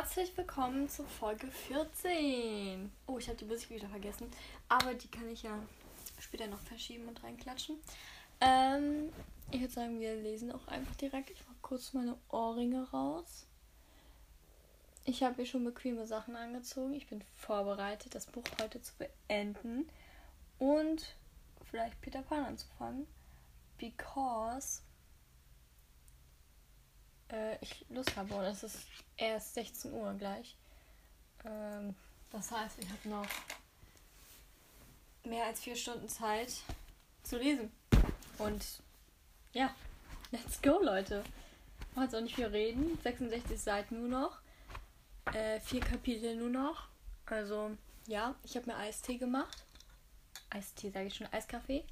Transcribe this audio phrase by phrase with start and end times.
[0.00, 2.92] Herzlich willkommen zur Folge 14.
[3.08, 4.30] Oh, ich habe die Musik wieder vergessen.
[4.68, 5.58] Aber die kann ich ja
[6.20, 7.74] später noch verschieben und reinklatschen.
[8.40, 9.12] Ähm,
[9.50, 11.30] ich würde sagen, wir lesen auch einfach direkt.
[11.30, 13.44] Ich mache kurz meine Ohrringe raus.
[15.04, 16.94] Ich habe hier schon bequeme Sachen angezogen.
[16.94, 19.88] Ich bin vorbereitet, das Buch heute zu beenden.
[20.60, 21.16] Und
[21.72, 23.08] vielleicht Peter Pan anzufangen.
[23.78, 24.82] Because
[27.30, 28.34] äh, ich Lust habe.
[28.34, 30.56] Und es ist erst 16 Uhr gleich.
[31.44, 31.94] Ähm,
[32.30, 33.26] das heißt, ich habe noch
[35.24, 36.52] mehr als vier Stunden Zeit
[37.22, 37.70] zu lesen.
[38.38, 38.64] Und
[39.52, 39.74] ja,
[40.30, 41.24] let's go, Leute.
[41.96, 42.98] Jetzt auch nicht viel reden.
[43.02, 44.38] 66 Seiten nur noch.
[45.34, 46.88] Äh, vier Kapitel nur noch.
[47.26, 47.72] Also,
[48.06, 49.64] ja, ich habe mir Eistee gemacht.
[50.50, 51.84] Eistee, sage ich schon, Eiskaffee.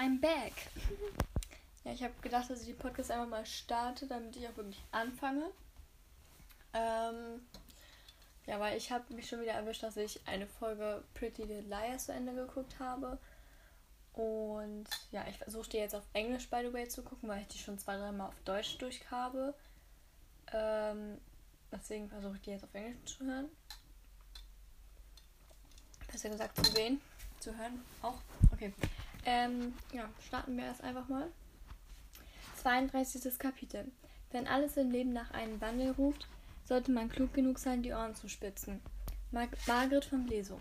[0.00, 0.54] I'm back.
[1.84, 4.82] Ja, ich habe gedacht, dass ich die Podcast einfach mal starte, damit ich auch wirklich
[4.92, 5.50] anfange.
[6.72, 7.42] Ähm,
[8.46, 12.06] ja, weil ich habe mich schon wieder erwischt, dass ich eine Folge Pretty Little Liars
[12.06, 13.18] zu Ende geguckt habe.
[14.14, 17.48] Und ja, ich versuche die jetzt auf Englisch, by the way, zu gucken, weil ich
[17.48, 19.54] die schon zwei, dreimal auf Deutsch durch habe.
[20.50, 21.18] Ähm,
[21.70, 23.50] deswegen versuche ich die jetzt auf Englisch zu hören.
[26.10, 27.02] Besser gesagt zu sehen.
[27.38, 28.18] Zu hören auch.
[28.50, 28.72] Okay.
[29.26, 31.28] Ähm, ja, starten wir erst einfach mal.
[32.56, 33.38] 32.
[33.38, 33.90] Kapitel.
[34.32, 36.28] Wenn alles im Leben nach einem Wandel ruft,
[36.64, 38.80] sollte man klug genug sein, die Ohren zu spitzen.
[39.30, 40.60] Mar Margret von Lesung.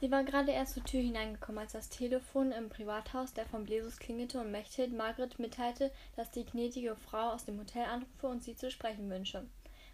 [0.00, 3.98] Sie war gerade erst zur Tür hineingekommen, als das Telefon im Privathaus der von Blesus
[3.98, 8.56] klingelte und Mechthild Margret mitteilte, dass die gnädige Frau aus dem Hotel anrufe und sie
[8.56, 9.46] zu sprechen wünsche.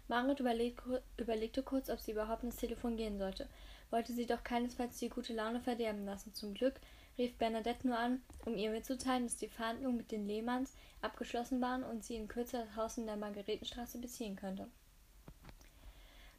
[0.09, 0.81] Margret überleg
[1.15, 3.47] überlegte kurz, ob sie überhaupt ins Telefon gehen sollte
[3.93, 6.33] wollte sie doch keinesfalls die gute Laune verderben lassen.
[6.33, 6.73] Zum Glück
[7.19, 11.83] rief Bernadette nur an, um ihr mitzuteilen, dass die Verhandlungen mit den Lehmanns abgeschlossen waren
[11.83, 14.67] und sie in Kürze das Haus in der Margaretenstraße beziehen könnte.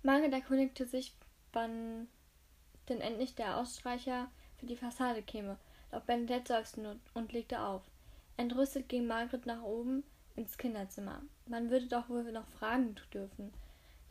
[0.03, 1.15] Margaret erkundigte sich,
[1.53, 2.09] wann
[2.89, 4.29] denn endlich der Ausstreicher
[4.59, 5.57] für die Fassade käme,
[5.93, 7.83] doch Bernadette seufzte und legte auf.
[8.37, 10.03] Entrüstet ging Margaret nach oben
[10.35, 11.23] ins Kinderzimmer.
[11.47, 13.53] Man würde doch wohl noch fragen dürfen.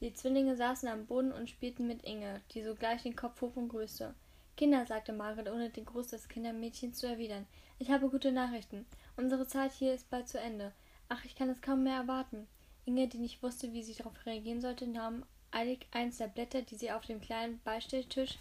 [0.03, 3.69] Die Zwillinge saßen am Boden und spielten mit Inge, die sogleich den Kopf hob und
[3.69, 4.13] grüßte.
[4.57, 7.47] Kinder, sagte Margaret, ohne den Gruß des Kindermädchens zu erwidern,
[7.79, 8.85] ich habe gute Nachrichten.
[9.15, 10.73] Unsere Zeit hier ist bald zu Ende.
[11.07, 12.47] Ach, ich kann es kaum mehr erwarten.
[12.83, 16.75] Inge, die nicht wusste, wie sie darauf reagieren sollte, nahm eilig eins der Blätter, die
[16.75, 18.39] sie auf dem kleinen Beistelltisch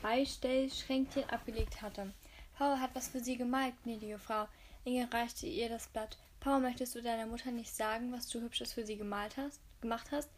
[0.00, 2.14] Beistellschränkchen abgelegt hatte.
[2.56, 4.48] Paul hat was für Sie gemalt, gnädige Frau.
[4.86, 6.16] Inge reichte ihr das Blatt.
[6.40, 10.06] Paul, möchtest du deiner Mutter nicht sagen, was du Hübsches für sie gemalt hast, gemacht
[10.10, 10.30] hast?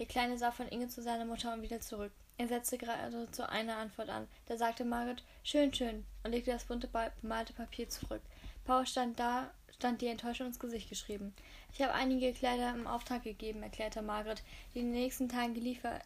[0.00, 2.10] Der Kleine sah von Inge zu seiner Mutter und wieder zurück.
[2.38, 4.28] Er setzte gerade zu einer Antwort an.
[4.46, 6.88] Da sagte Margaret, schön, schön, und legte das bunte
[7.20, 8.22] bemalte Papier zurück.
[8.64, 11.34] Paul stand da, stand die Enttäuschung ins Gesicht geschrieben.
[11.74, 16.00] Ich habe einige Kleider im Auftrag gegeben, erklärte Margaret, die in den nächsten Tagen geliefert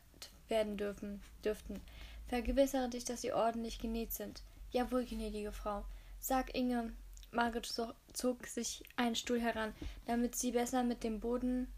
[0.49, 1.81] werden dürfen, dürften.
[2.27, 4.43] Vergewissere dich, dass sie ordentlich genäht sind.
[4.73, 5.85] Jawohl, gnädige Frau.
[6.19, 6.93] Sag Inge,
[7.31, 7.73] Margaret
[8.13, 9.73] zog sich einen Stuhl heran,
[10.07, 11.73] damit sie besser mit dem Boden,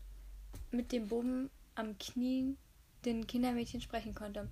[0.70, 2.56] mit dem Boden am Knie
[3.04, 4.48] den Kindermädchen sprechen konnte.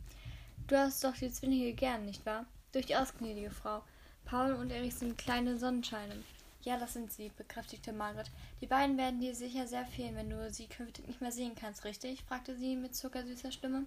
[0.67, 2.47] Du hast doch die Zwillinge gern, nicht wahr?
[2.73, 3.83] Durchaus, gnädige Frau.
[4.25, 6.23] Paul und Erich sind kleine Sonnenscheine.
[6.63, 8.31] Ja, das sind sie, bekräftigte Margaret.
[8.63, 11.84] Die beiden werden dir sicher sehr fehlen, wenn du sie künftig nicht mehr sehen kannst,
[11.84, 12.23] richtig?
[12.23, 13.84] fragte sie mit zuckersüßer Stimme.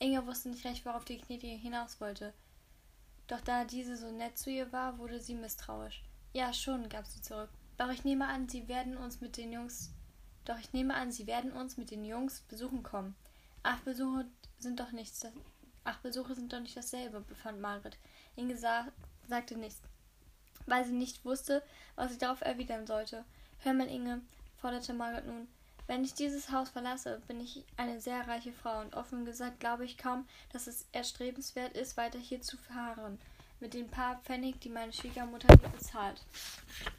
[0.00, 2.32] Inge wusste nicht recht, worauf die Gnädige hinaus wollte.
[3.28, 6.02] Doch da diese so nett zu ihr war, wurde sie misstrauisch.
[6.32, 7.50] Ja, schon, gab sie zurück.
[7.78, 9.92] Doch ich nehme an, sie werden uns mit den Jungs
[10.48, 13.14] doch ich nehme an, Sie werden uns mit den Jungs besuchen kommen.
[13.62, 14.26] Ach, Besuche
[14.58, 15.26] sind doch nichts.
[15.84, 17.98] Ach, Besuche sind doch nicht dasselbe, befand Margaret.
[18.36, 18.86] Inge sah,
[19.28, 19.80] sagte nichts,
[20.66, 21.62] weil sie nicht wusste,
[21.94, 23.24] was sie darauf erwidern sollte.
[23.60, 24.20] Hör mal, Inge,
[24.56, 25.48] forderte Margaret nun.
[25.86, 29.84] Wenn ich dieses Haus verlasse, bin ich eine sehr reiche Frau und offen gesagt glaube
[29.84, 33.20] ich kaum, dass es erstrebenswert ist, weiter hier zu fahren.
[33.60, 36.24] Mit den paar Pfennig, die meine Schwiegermutter mir bezahlt.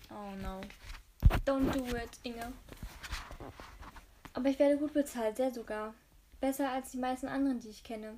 [0.09, 0.61] Oh no.
[1.45, 2.53] Don't do it, Inge.
[4.33, 5.93] Aber ich werde gut bezahlt, sehr sogar.
[6.39, 8.13] Besser als die meisten anderen, die ich kenne.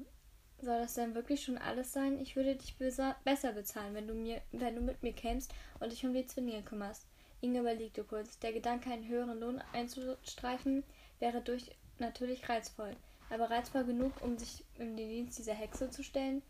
[0.61, 2.19] Soll das denn wirklich schon alles sein?
[2.19, 6.05] Ich würde dich besser bezahlen, wenn du, mir, wenn du mit mir kämst und dich
[6.05, 7.07] um die Zwillinge kümmerst.
[7.39, 8.37] Inge überlegte kurz.
[8.39, 10.83] Der Gedanke, einen höheren Lohn einzustreifen,
[11.19, 12.95] wäre durch natürlich reizvoll.
[13.29, 16.41] Aber reizvoll genug, um sich in den Dienst dieser Hexe zu stellen?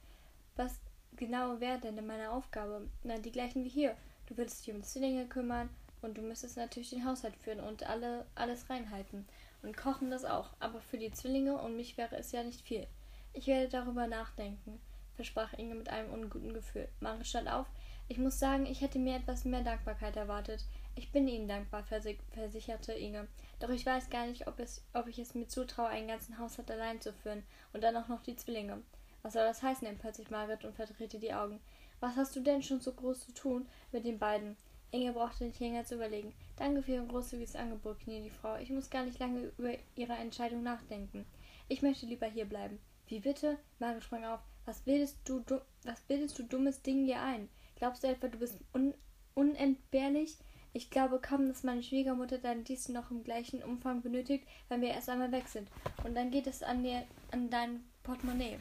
[0.55, 0.79] Was
[1.15, 2.89] genau wäre denn meine Aufgabe?
[3.03, 3.95] Na, die gleichen wie hier.
[4.25, 5.69] Du würdest dich um Zwillinge kümmern
[6.01, 9.25] und du müsstest natürlich den Haushalt führen und alle, alles reinhalten.
[9.61, 10.51] Und kochen das auch.
[10.59, 12.87] Aber für die Zwillinge und mich wäre es ja nicht viel.
[13.33, 14.79] Ich werde darüber nachdenken,
[15.15, 16.87] versprach Inge mit einem unguten Gefühl.
[16.99, 17.67] Maren stand auf.
[18.07, 20.65] Ich muss sagen, ich hätte mir etwas mehr Dankbarkeit erwartet.
[20.95, 23.27] Ich bin Ihnen dankbar, versicherte Inge.
[23.59, 26.71] Doch ich weiß gar nicht, ob, es, ob ich es mir zutraue, einen ganzen Haushalt
[26.71, 27.43] allein zu führen.
[27.71, 28.81] Und dann auch noch die Zwillinge.
[29.21, 29.87] Was soll das heißen?
[29.87, 31.59] empört sich Margaret und verdrehte die Augen.
[31.99, 34.57] Was hast du denn schon so groß zu tun mit den beiden?
[34.91, 36.33] Inge brauchte nicht länger zu überlegen.
[36.57, 38.57] Danke für Ihr großzügiges Angebot, knie die Frau.
[38.57, 41.25] Ich muss gar nicht lange über Ihre Entscheidung nachdenken.
[41.67, 42.79] Ich möchte lieber hier bleiben.
[43.07, 43.57] Wie bitte?
[43.79, 44.39] Margaret sprang auf.
[44.65, 45.43] Was bildest du,
[45.83, 47.49] was bildest du dummes Ding dir ein?
[47.75, 48.93] Glaubst du etwa, du bist un
[49.35, 50.37] unentbehrlich?
[50.73, 54.89] Ich glaube kaum, dass meine Schwiegermutter deinen Dienst noch im gleichen Umfang benötigt, wenn wir
[54.89, 55.67] erst einmal weg sind.
[56.03, 58.59] Und dann geht es an, dir, an dein Portemonnaie.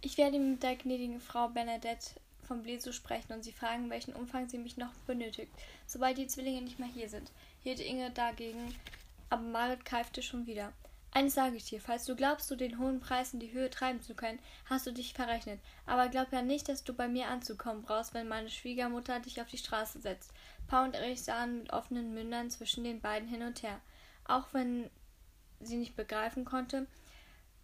[0.00, 2.10] Ich werde mit der gnädigen Frau Bernadette
[2.50, 5.52] von Blesu sprechen und sie fragen, welchen Umfang sie mich noch benötigt,
[5.86, 7.30] sobald die Zwillinge nicht mehr hier sind,
[7.62, 8.74] hielt Inge dagegen,
[9.28, 10.72] aber Margaret keifte schon wieder.
[11.12, 14.02] Eines sage ich dir, falls du glaubst, du den hohen Preis in die Höhe treiben
[14.02, 15.60] zu können, hast du dich verrechnet.
[15.86, 19.48] Aber glaub ja nicht, dass du bei mir anzukommen brauchst, wenn meine Schwiegermutter dich auf
[19.48, 20.32] die Straße setzt.
[20.66, 23.80] Paul und Erich sahen mit offenen Mündern zwischen den beiden hin und her.
[24.24, 24.90] Auch wenn
[25.60, 26.88] sie nicht begreifen konnte,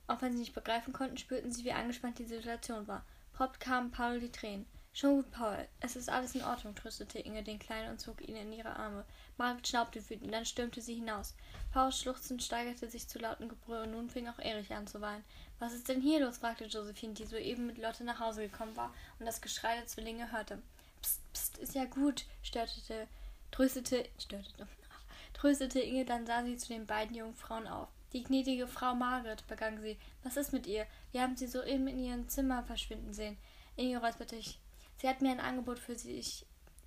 [0.07, 3.05] auch wenn sie nicht begreifen konnten, spürten sie, wie angespannt die Situation war.
[3.33, 4.65] Prompt kamen Paul die Tränen.
[4.97, 5.69] Schon gut, Paul.
[5.81, 9.05] Es ist alles in Ordnung, tröstete Inge den Kleinen und zog ihn in ihre Arme.
[9.37, 11.35] Margaret schnaubte wütend, dann stürmte sie hinaus.
[11.71, 15.23] Pauls Schluchzen steigerte sich zu lauten Gebrüll und nun fing auch Erich an zu weinen.
[15.59, 16.39] Was ist denn hier los?
[16.39, 20.33] fragte Josephine, die soeben mit Lotte nach Hause gekommen war und das Geschrei der Zwillinge
[20.33, 20.63] hörte.
[21.03, 23.07] Psst, psst, ist ja gut, störtete,
[23.51, 24.67] tröstete, störtete,
[25.35, 27.89] tröstete Inge, dann sah sie zu den beiden jungen Frauen auf.
[28.15, 29.99] Die gnädige Frau Margaret, begann sie.
[30.23, 30.87] Was ist mit ihr?
[31.13, 33.37] Wir haben sie soeben in ihrem Zimmer verschwinden sehen.
[33.77, 34.59] Inge räusperte sich.
[34.99, 36.23] Sie hat mir ein Angebot für sie,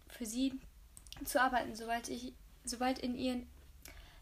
[0.07, 0.59] für sie
[1.23, 2.33] zu arbeiten, sobald ich,
[2.63, 3.47] sobald in ihren,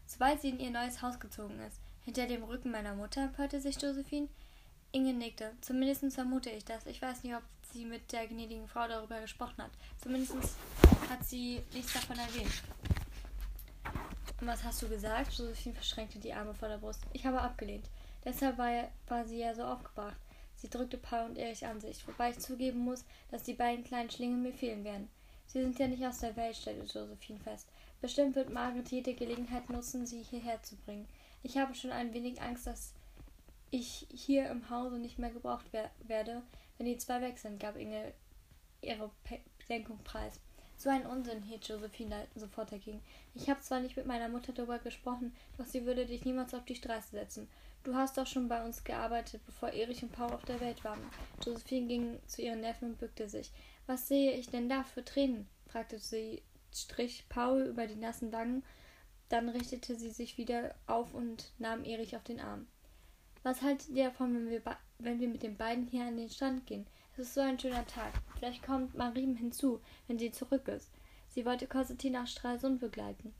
[0.06, 1.80] sobald sie in ihr neues Haus gezogen ist.
[2.04, 4.28] Hinter dem Rücken meiner Mutter, empörte sich Josephine.
[4.92, 5.52] Inge nickte.
[5.60, 6.86] Zumindest vermute ich das.
[6.86, 7.42] Ich weiß nicht, ob
[7.72, 9.70] sie mit der gnädigen Frau darüber gesprochen hat.
[10.00, 10.34] Zumindest
[11.10, 12.62] hat sie nichts davon erwähnt.
[14.40, 15.32] Und was hast du gesagt?
[15.34, 17.02] Josephine verschränkte die Arme vor der Brust.
[17.12, 17.90] Ich habe abgelehnt.
[18.24, 20.16] Deshalb war, war sie ja so aufgebracht.
[20.58, 24.10] Sie drückte Paul und Erich an sich, wobei ich zugeben muss, dass die beiden kleinen
[24.10, 25.08] Schlingel mir fehlen werden.
[25.46, 27.68] Sie sind ja nicht aus der Welt, stellte Josephine fest.
[28.00, 31.08] Bestimmt wird Margaret jede Gelegenheit nutzen, sie hierher zu bringen.
[31.42, 32.92] Ich habe schon ein wenig Angst, dass
[33.70, 36.42] ich hier im Hause nicht mehr gebraucht wer werde,
[36.76, 38.12] wenn die zwei weg sind, gab Inge
[38.82, 39.10] ihre
[39.58, 40.40] Bedenkung preis.
[40.76, 43.02] So ein Unsinn, hielt Josephine sofort dagegen.
[43.34, 46.64] Ich habe zwar nicht mit meiner Mutter darüber gesprochen, doch sie würde dich niemals auf
[46.64, 47.48] die Straße setzen.
[47.84, 51.00] Du hast doch schon bei uns gearbeitet, bevor Erich und Paul auf der Welt waren.
[51.44, 53.50] Josephine ging zu ihren Neffen und bückte sich.
[53.86, 55.48] Was sehe ich denn da für Tränen?
[55.68, 56.42] fragte sie,
[56.74, 58.62] strich Paul über die nassen Wangen.
[59.28, 62.66] Dann richtete sie sich wieder auf und nahm Erich auf den Arm.
[63.42, 64.62] Was haltet ihr davon, wenn wir,
[64.98, 66.86] wenn wir mit den beiden hier an den Strand gehen?
[67.12, 68.12] Es ist so ein schöner Tag.
[68.36, 70.90] Vielleicht kommt Marie hinzu, wenn sie zurück ist.
[71.28, 73.34] Sie wollte Cosette nach Stralsund begleiten.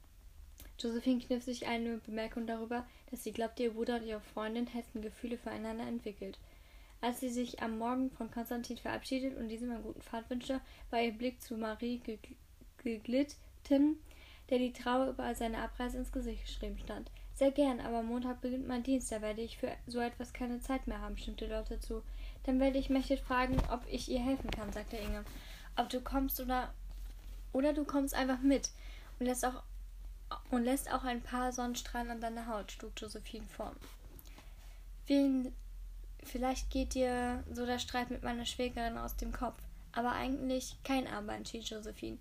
[0.78, 5.02] Josephine kniff sich eine Bemerkung darüber, dass sie glaubte, ihr Bruder und ihre Freundin hätten
[5.02, 6.38] Gefühle füreinander entwickelt.
[7.00, 10.60] Als sie sich am Morgen von Konstantin verabschiedet und diesem einen guten Fahrt wünschte,
[10.90, 12.00] war ihr Blick zu Marie
[12.78, 13.98] geglitten,
[14.50, 17.10] der die Trauer über seine Abreise ins Gesicht geschrieben stand.
[17.34, 20.88] Sehr gern, aber Montag beginnt mein Dienst, da werde ich für so etwas keine Zeit
[20.88, 22.02] mehr haben, stimmte Lotte zu.
[22.44, 25.24] Dann werde ich Mechtet fragen, ob ich ihr helfen kann, sagte Inge.
[25.76, 26.72] Ob du kommst oder
[27.52, 28.70] oder du kommst einfach mit
[29.18, 29.62] und lässt auch
[30.50, 33.74] und lässt auch ein paar Sonnenstrahlen an deiner Haut, schlug Josephine vor.
[36.22, 39.58] Vielleicht geht dir so der Streit mit meiner Schwägerin aus dem Kopf.
[39.92, 42.18] Aber eigentlich kein Aber, entschied Josephine.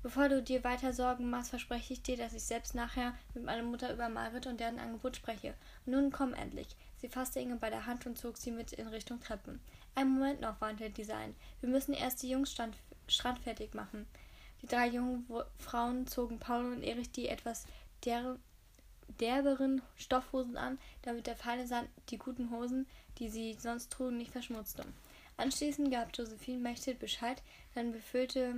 [0.00, 3.64] Bevor du dir weiter Sorgen machst, verspreche ich dir, dass ich selbst nachher mit meiner
[3.64, 5.54] Mutter über Margaret und deren Angebot spreche.
[5.84, 6.68] Und nun komm endlich.
[6.98, 9.60] Sie fasste Inge bei der Hand und zog sie mit in Richtung Treppen.
[9.96, 11.34] Ein Moment noch, warnte dieser ein.
[11.60, 12.56] Wir müssen erst die Jungs
[13.08, 14.06] strandfertig machen.
[14.62, 15.26] Die drei jungen
[15.58, 17.66] Frauen zogen Paul und Erich die etwas
[18.04, 18.36] der
[19.20, 22.86] derberen Stoffhosen an, damit der feine Sand die guten Hosen,
[23.18, 24.84] die sie sonst trugen, nicht verschmutzte.
[25.36, 27.42] Anschließend gab Josephine Mechthild Bescheid,
[27.74, 28.54] dann, befüllte,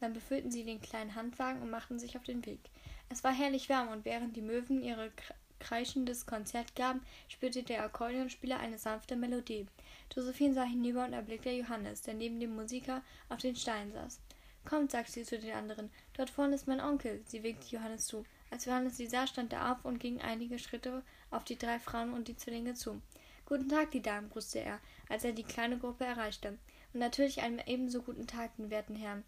[0.00, 2.60] dann befüllten sie den kleinen Handwagen und machten sich auf den Weg.
[3.08, 5.12] Es war herrlich warm und während die Möwen ihre
[5.60, 9.66] kreischendes Konzert gaben, spürte der Akkordeonspieler eine sanfte Melodie.
[10.14, 14.20] Josephine sah hinüber und erblickte Johannes, der neben dem Musiker auf den Steinen saß.
[14.66, 15.90] Kommt, sagte sie zu den anderen.
[16.14, 17.22] Dort vorne ist mein Onkel.
[17.26, 18.24] Sie winkte Johannes zu.
[18.50, 22.12] Als Johannes sie sah, stand er auf und ging einige Schritte auf die drei Frauen
[22.12, 23.00] und die Zwillinge zu.
[23.46, 26.58] Guten Tag, die Damen, grüßte er, als er die kleine Gruppe erreichte.
[26.92, 29.22] Und natürlich einen ebenso guten Tag, den werten Herrn.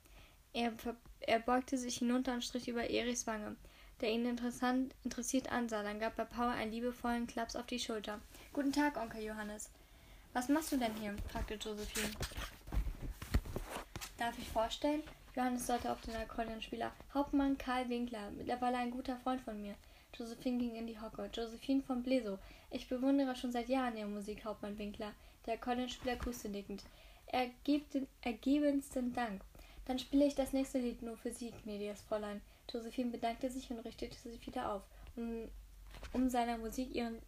[0.52, 0.72] Er,
[1.20, 3.56] er beugte sich hinunter und strich über Erichs Wange,
[4.00, 5.84] der ihn interessant, interessiert ansah.
[5.84, 8.20] Dann gab er Paul einen liebevollen Klaps auf die Schulter.
[8.52, 9.70] Guten Tag, Onkel Johannes.
[10.32, 11.14] Was machst du denn hier?
[11.30, 12.10] fragte Josephine.
[14.16, 15.02] Darf ich vorstellen?
[15.38, 16.90] Johannes deutete auf den Akkordeonspieler.
[17.14, 19.76] Hauptmann Karl Winkler, mittlerweile ein guter Freund von mir.
[20.12, 21.30] Josephine ging in die Hocke.
[21.32, 22.40] Josephine von Bleso.
[22.72, 25.12] Ich bewundere schon seit Jahren Ihre Musik, Hauptmann Winkler.
[25.46, 26.82] Der Akkordeonspieler grüßte nickend.
[27.28, 29.42] Ergebensten Dank.
[29.84, 32.40] Dann spiele ich das nächste Lied nur für Sie, gnädiges Fräulein.
[32.68, 34.82] Josephine bedankte sich und richtete sich wieder auf,
[35.14, 35.44] um,
[36.14, 37.22] um seiner Musik ihren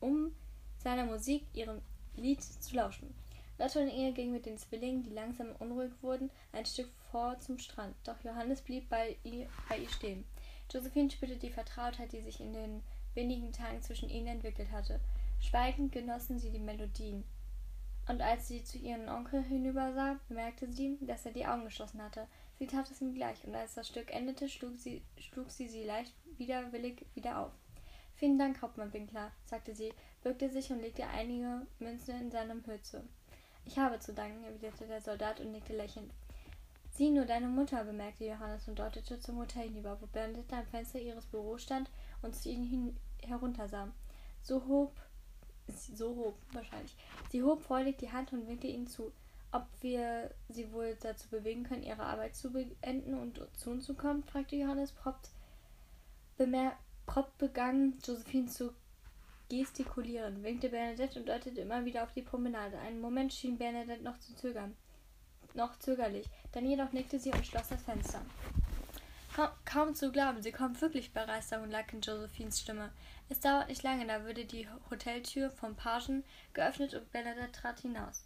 [0.00, 0.34] um
[0.78, 1.82] seiner Musik ihrem
[2.16, 3.14] Lied zu lauschen.
[3.58, 7.58] Lotte und Inge gingen mit den Zwillingen, die langsam unruhig wurden, ein Stück vor zum
[7.58, 10.26] Strand, doch Johannes blieb bei ihr, bei ihr stehen.
[10.70, 12.82] Josephine spürte die Vertrautheit, die sich in den
[13.14, 15.00] wenigen Tagen zwischen ihnen entwickelt hatte.
[15.40, 17.24] Schweigend genossen sie die Melodien.
[18.06, 22.26] Und als sie zu ihrem Onkel hinübersah, bemerkte sie, dass er die Augen geschlossen hatte.
[22.58, 25.84] Sie tat es ihm gleich, und als das Stück endete, schlug sie, schlug sie sie
[25.84, 27.52] leicht widerwillig wieder auf.
[28.16, 33.04] Vielen Dank, Hauptmann Winkler, sagte sie, bückte sich und legte einige Münzen in seinem Hülse.
[33.64, 36.12] Ich habe zu danken, erwiderte der Soldat und nickte lächelnd.
[36.96, 40.98] Sieh nur deine Mutter, bemerkte Johannes und deutete zur Mutter hinüber, wo Bernadette am Fenster
[40.98, 41.90] ihres Büros stand
[42.22, 43.88] und zu ihnen hin heruntersah.
[44.40, 44.98] So hob,
[45.68, 46.96] so hob, wahrscheinlich.
[47.30, 49.12] Sie hob freudig die Hand und winkte ihnen zu.
[49.52, 53.92] Ob wir sie wohl dazu bewegen können, ihre Arbeit zu beenden und zu uns zu
[53.92, 54.24] kommen?
[54.24, 55.28] fragte Johannes prompt.
[57.04, 58.72] Prompt begann Josephine zu
[59.50, 62.78] gestikulieren, winkte Bernadette und deutete immer wieder auf die Promenade.
[62.78, 64.74] Einen Moment schien Bernadette noch zu zögern.
[65.56, 66.26] Noch zögerlich.
[66.52, 68.20] Dann jedoch nickte sie und schloss das Fenster.
[69.34, 72.92] Kaum, kaum zu glauben, sie kommt wirklich bei Begeisterung lag in Josephines Stimme.
[73.30, 78.24] Es dauert nicht lange, da würde die Hoteltür vom Pagen geöffnet und Bernadette trat hinaus.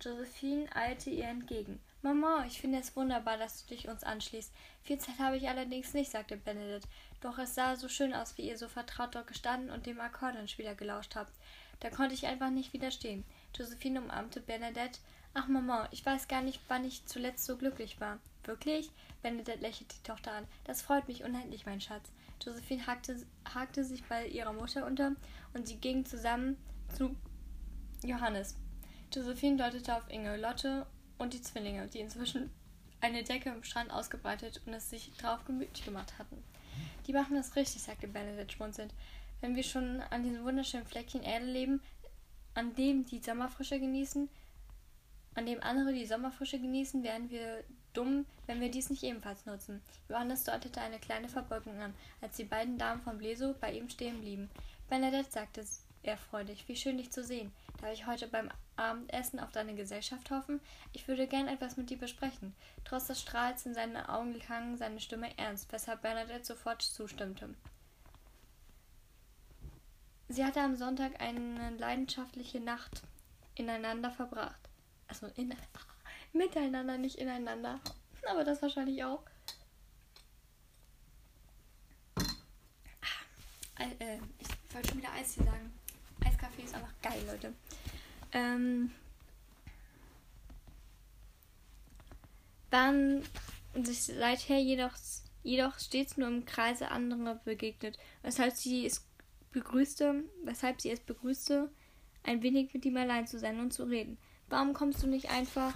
[0.00, 1.80] Josephine eilte ihr entgegen.
[2.00, 4.50] Mama, ich finde es wunderbar, dass du dich uns anschließt.
[4.82, 6.88] Viel Zeit habe ich allerdings nicht, sagte Benedikt.
[7.20, 10.74] Doch es sah so schön aus, wie ihr so vertraut dort gestanden und dem Akkordeonspieler
[10.74, 11.32] gelauscht habt.
[11.80, 13.24] Da konnte ich einfach nicht widerstehen.
[13.54, 15.00] Josephine umarmte Bernadette.
[15.32, 18.18] Ach, Mama, ich weiß gar nicht, wann ich zuletzt so glücklich war.
[18.44, 18.90] Wirklich?
[19.22, 20.46] Bernadette lächelte die Tochter an.
[20.64, 22.10] Das freut mich unendlich, mein Schatz.
[22.42, 25.12] Josephine hakte, hakte sich bei ihrer Mutter unter
[25.54, 26.56] und sie gingen zusammen
[26.96, 27.14] zu
[28.02, 28.56] Johannes.
[29.12, 30.86] Josephine deutete auf Inge, Lotte
[31.18, 32.50] und die Zwillinge, die inzwischen
[33.00, 36.42] eine Decke am Strand ausgebreitet und es sich drauf gemütlich gemacht hatten.
[37.06, 38.94] Die machen das richtig, sagte Bernadette schmunzelnd.
[39.40, 41.80] Wenn wir schon an diesem wunderschönen Fleckchen Erde leben,
[42.54, 44.28] an dem die Sommerfrische genießen,
[45.34, 49.82] an dem andere die Sommerfrische genießen, wären wir dumm, wenn wir dies nicht ebenfalls nutzen.
[50.08, 54.20] Johannes deutete eine kleine Verbeugung an, als die beiden Damen von Bleso bei ihm stehen
[54.20, 54.50] blieben.
[54.88, 55.64] Bernadette sagte
[56.02, 57.52] er freudig, wie schön dich zu sehen.
[57.80, 60.60] Darf ich heute beim Abendessen auf deine Gesellschaft hoffen?
[60.92, 62.54] Ich würde gern etwas mit dir besprechen.
[62.84, 67.54] Trotz des Strahls in seinen Augen klang seine Stimme ernst, weshalb Bernadette sofort zustimmte.
[70.28, 73.02] Sie hatte am Sonntag eine leidenschaftliche Nacht
[73.56, 74.69] ineinander verbracht.
[75.10, 75.52] Also in,
[76.32, 77.80] miteinander, nicht ineinander.
[78.30, 79.22] Aber das wahrscheinlich auch.
[83.76, 85.72] Ah, äh, ich wollte schon wieder Eis hier sagen.
[86.24, 87.52] Eiskaffee ist einfach geil, Leute.
[88.32, 88.92] Ähm,
[92.70, 93.24] dann
[93.74, 94.94] sich seither jedoch,
[95.42, 99.04] jedoch stets nur im Kreise anderer begegnet, weshalb sie es
[99.50, 101.68] begrüßte, weshalb sie es begrüßte,
[102.22, 104.18] ein wenig mit ihm allein zu sein und zu reden.
[104.50, 105.72] Warum kommst du nicht einfach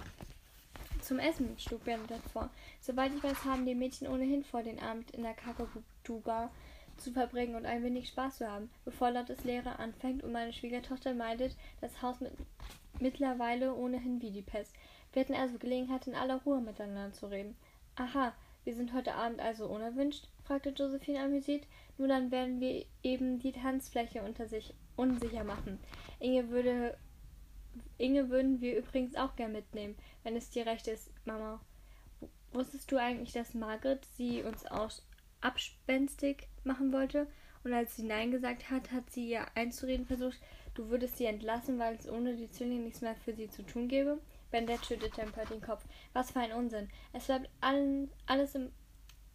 [0.99, 1.57] zum Essen?
[1.57, 2.49] schlug Bernadette vor.
[2.81, 6.51] Soweit ich weiß, haben die Mädchen ohnehin vor, den Abend in der Kakadu-Bar
[6.97, 11.13] zu verbringen und ein wenig Spaß zu haben, bevor Lottes Lehre anfängt und meine Schwiegertochter
[11.13, 12.33] meidet das Haus mit
[12.99, 14.73] mittlerweile ohnehin wie die Pest.
[15.13, 17.55] Wir hatten also Gelegenheit, in aller Ruhe miteinander zu reden.
[17.95, 18.33] Aha,
[18.65, 20.27] wir sind heute Abend also unerwünscht?
[20.43, 21.65] fragte Josephine amüsiert.
[21.97, 25.79] Nur dann werden wir eben die Tanzfläche unter sich unsicher machen.
[26.19, 26.97] Inge würde
[27.97, 31.61] Inge würden wir übrigens auch gern mitnehmen, wenn es dir recht ist, Mama.
[32.51, 34.91] Wusstest du eigentlich, dass Margaret sie uns auch
[35.41, 37.27] abspenstig machen wollte?
[37.63, 40.39] Und als sie Nein gesagt hat, hat sie ihr einzureden versucht,
[40.75, 43.87] du würdest sie entlassen, weil es ohne die Zwillinge nichts mehr für sie zu tun
[43.87, 44.19] gäbe?
[44.51, 45.83] Bendett schüttelte empört den Kopf.
[46.13, 46.89] Was für ein Unsinn.
[47.11, 48.71] Es bleibt allen, alles im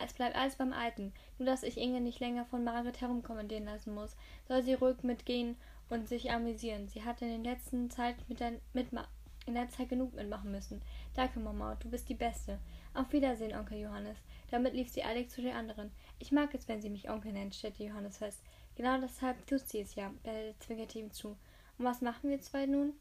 [0.02, 3.94] es bleibt alles beim Alten, nur dass ich Inge nicht länger von Margaret herumkommandieren lassen
[3.94, 4.16] muss.
[4.49, 5.56] Soll sie ruhig mitgehen
[5.90, 6.88] und sich amüsieren.
[6.88, 9.06] Sie hat in der letzten Zeit mit der, mitma
[9.47, 10.80] in der Zeit genug mitmachen müssen.
[11.14, 12.59] Danke, Mama, du bist die Beste.
[12.94, 14.18] Auf Wiedersehen, Onkel Johannes.
[14.50, 15.90] Damit lief sie eilig zu den anderen.
[16.18, 18.42] Ich mag es, wenn sie mich Onkel nennt, stellte Johannes fest.
[18.76, 21.37] Genau deshalb tut sie es ja, Belle zwinkerte ihm zu.
[21.78, 22.92] Und was machen wir zwei nun?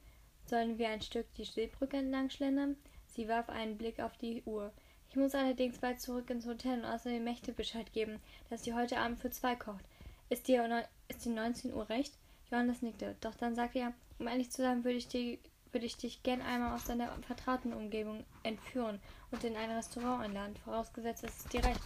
[0.46, 2.76] Sollen wir ein Stück die Stillbrücke entlang schlendern?
[3.08, 4.72] Sie warf einen Blick auf die Uhr.
[5.10, 8.20] Ich muss allerdings bald zurück ins Hotel und außerdem Mächte Bescheid geben,
[8.50, 9.84] dass sie heute Abend für zwei kocht.
[10.30, 12.14] Ist dir, ist dir 19 Uhr recht?
[12.52, 13.16] Johannes nickte.
[13.22, 15.38] Doch dann sagte er, um ehrlich zu sein, würde ich, dir,
[15.72, 19.00] würde ich dich gern einmal aus deiner vertrauten Umgebung entführen
[19.32, 21.82] und in ein Restaurant einladen, vorausgesetzt es ist dir recht.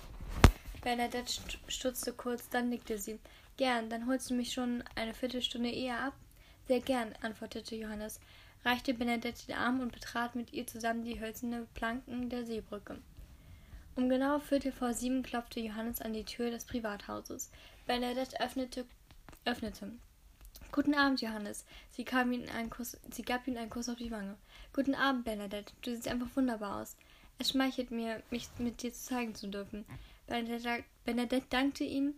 [0.82, 1.32] Bernadette
[1.68, 3.20] stutzte kurz, dann nickte sie.
[3.56, 6.14] Gern, dann holst du mich schon eine Viertelstunde eher ab?
[6.68, 8.20] Sehr gern, antwortete Johannes,
[8.66, 12.98] reichte Bernadette den Arm und betrat mit ihr zusammen die hölzerne Planken der Seebrücke.
[13.96, 17.52] Um genau Viertel vor sieben klopfte Johannes an die Tür des Privathauses.
[17.86, 18.86] Bernadette öffnete,
[19.46, 19.92] öffnete.
[20.74, 21.66] Guten Abend, Johannes.
[21.92, 24.36] Sie, Kuss, sie gab ihm einen Kuss auf die Wange.
[24.74, 25.72] Guten Abend, Bernadette.
[25.84, 26.98] Du siehst einfach wunderbar aus.
[27.38, 29.86] Es schmeichelt mir, mich mit dir zeigen zu dürfen.
[30.26, 32.16] Bernadette, Bernadette dankte ihm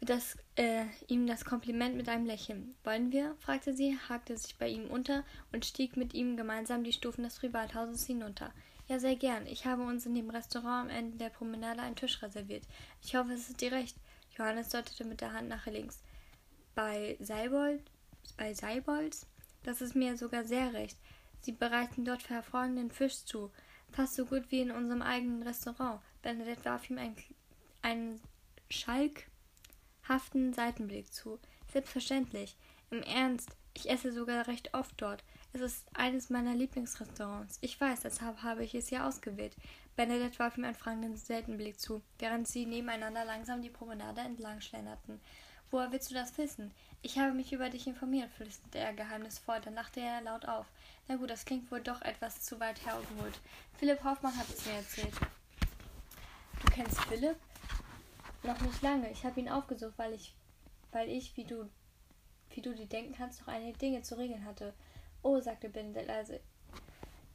[0.00, 2.76] das, äh, ihm das Kompliment mit einem Lächeln.
[2.84, 3.34] Wollen wir?
[3.40, 7.40] fragte sie, hakte sich bei ihm unter und stieg mit ihm gemeinsam die Stufen des
[7.40, 8.52] Privathauses hinunter.
[8.86, 9.48] Ja, sehr gern.
[9.48, 12.62] Ich habe uns in dem Restaurant am Ende der Promenade einen Tisch reserviert.
[13.02, 13.96] Ich hoffe, es ist dir recht.
[14.36, 16.04] Johannes deutete mit der Hand nach links.
[16.78, 17.82] Bei Seibold,
[18.36, 19.26] bei Seibolds?
[19.64, 20.96] Das ist mir sogar sehr recht.
[21.40, 23.50] Sie bereiten dort hervorragenden Fisch zu.
[23.90, 26.00] Fast so gut wie in unserem eigenen Restaurant.
[26.22, 27.16] Bernadette warf ihm einen,
[27.82, 28.20] einen
[28.70, 31.40] schalkhaften Seitenblick zu.
[31.72, 32.56] Selbstverständlich.
[32.92, 35.24] Im Ernst, ich esse sogar recht oft dort.
[35.52, 37.58] Es ist eines meiner Lieblingsrestaurants.
[37.60, 39.56] Ich weiß, deshalb habe ich es ja ausgewählt.
[39.96, 45.20] Bernadette warf ihm einen fragenden Seitenblick zu, während sie nebeneinander langsam die Promenade entlang schlenderten.
[45.70, 46.72] Woher willst du das wissen?
[47.02, 50.66] Ich habe mich über dich informiert, flüsterte er geheimnisvoll, dann lachte er laut auf.
[51.06, 53.38] Na gut, das klingt wohl doch etwas zu weit hergeholt.
[53.78, 55.14] Philipp Hoffmann hat es mir erzählt.
[56.64, 57.36] Du kennst Philipp?
[58.42, 59.10] Noch nicht lange.
[59.10, 60.34] Ich habe ihn aufgesucht, weil ich,
[60.90, 61.68] weil ich, wie du,
[62.50, 64.74] wie du dir denken kannst, noch einige Dinge zu regeln hatte.
[65.22, 66.40] Oh, sagte Benedett leise.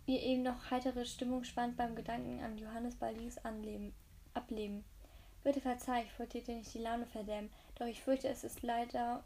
[0.05, 3.93] Ihr eben noch heitere Stimmung spannt beim Gedanken an Johannes Balis Anleben,
[4.33, 4.83] Ableben.
[5.43, 9.23] Bitte verzeih, ich wollte dir nicht die Laune verderben, doch ich fürchte, es ist leider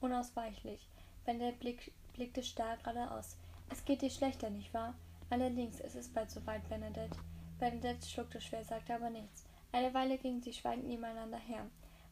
[0.00, 0.86] unausweichlich.
[1.24, 3.36] Benedett blick, blickte starr geradeaus.
[3.70, 4.94] Es geht dir schlechter, nicht wahr?
[5.30, 7.12] Allerdings, es ist bald soweit, Benedett.
[7.58, 9.44] Benedett schluckte schwer, sagte aber nichts.
[9.72, 11.66] Eine Weile gingen sie schweigend nebeneinander her.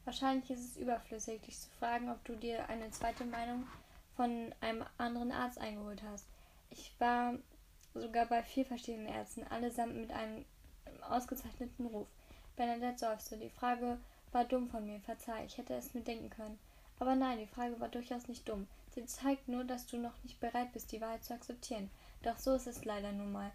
[0.05, 3.67] Wahrscheinlich ist es überflüssig, dich zu fragen, ob du dir eine zweite Meinung
[4.17, 6.27] von einem anderen Arzt eingeholt hast.
[6.71, 7.35] Ich war
[7.95, 10.45] sogar bei vier verschiedenen Ärzten, allesamt mit einem
[11.09, 12.09] ausgezeichneten Ruf.
[12.57, 13.37] Bernadette seufzte.
[13.37, 13.99] Die Frage
[14.33, 16.59] war dumm von mir, verzeih, ich hätte es mir denken können.
[16.99, 18.67] Aber nein, die Frage war durchaus nicht dumm.
[18.95, 21.91] Sie zeigt nur, dass du noch nicht bereit bist, die Wahrheit zu akzeptieren.
[22.23, 23.53] Doch so ist es leider nun mal.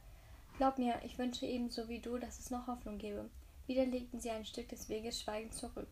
[0.57, 3.29] Glaub mir, ich wünsche ebenso wie du, dass es noch Hoffnung gebe.
[3.67, 5.87] Wieder legten sie ein Stück des Weges schweigend zurück.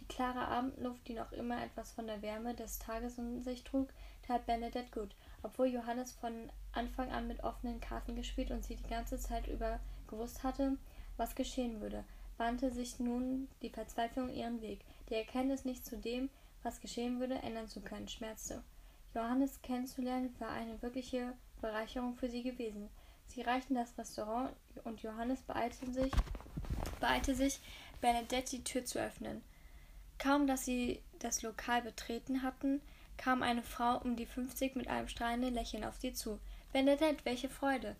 [0.00, 3.88] Die klare Abendluft, die noch immer etwas von der Wärme des Tages in sich trug,
[4.26, 6.32] tat Bernadette gut, obwohl Johannes von
[6.72, 10.76] Anfang an mit offenen Karten gespielt und sie die ganze Zeit über gewusst hatte,
[11.16, 12.04] was geschehen würde,
[12.36, 14.80] bahnte sich nun die Verzweiflung ihren Weg.
[15.08, 16.30] Die Erkenntnis, nicht zu dem,
[16.62, 18.62] was geschehen würde, ändern zu können, schmerzte.
[19.14, 22.88] Johannes kennenzulernen war eine wirkliche Bereicherung für sie gewesen.
[23.28, 24.50] Sie erreichten das Restaurant
[24.84, 26.12] und Johannes beeilte sich,
[27.00, 27.60] beeilte sich,
[28.00, 29.42] Bernadette die Tür zu öffnen.
[30.18, 32.80] Kaum, dass sie das Lokal betreten hatten,
[33.16, 36.38] kam eine Frau um die fünfzig mit einem strahlenden Lächeln auf sie zu.
[36.72, 37.96] Bernadette, welche Freude!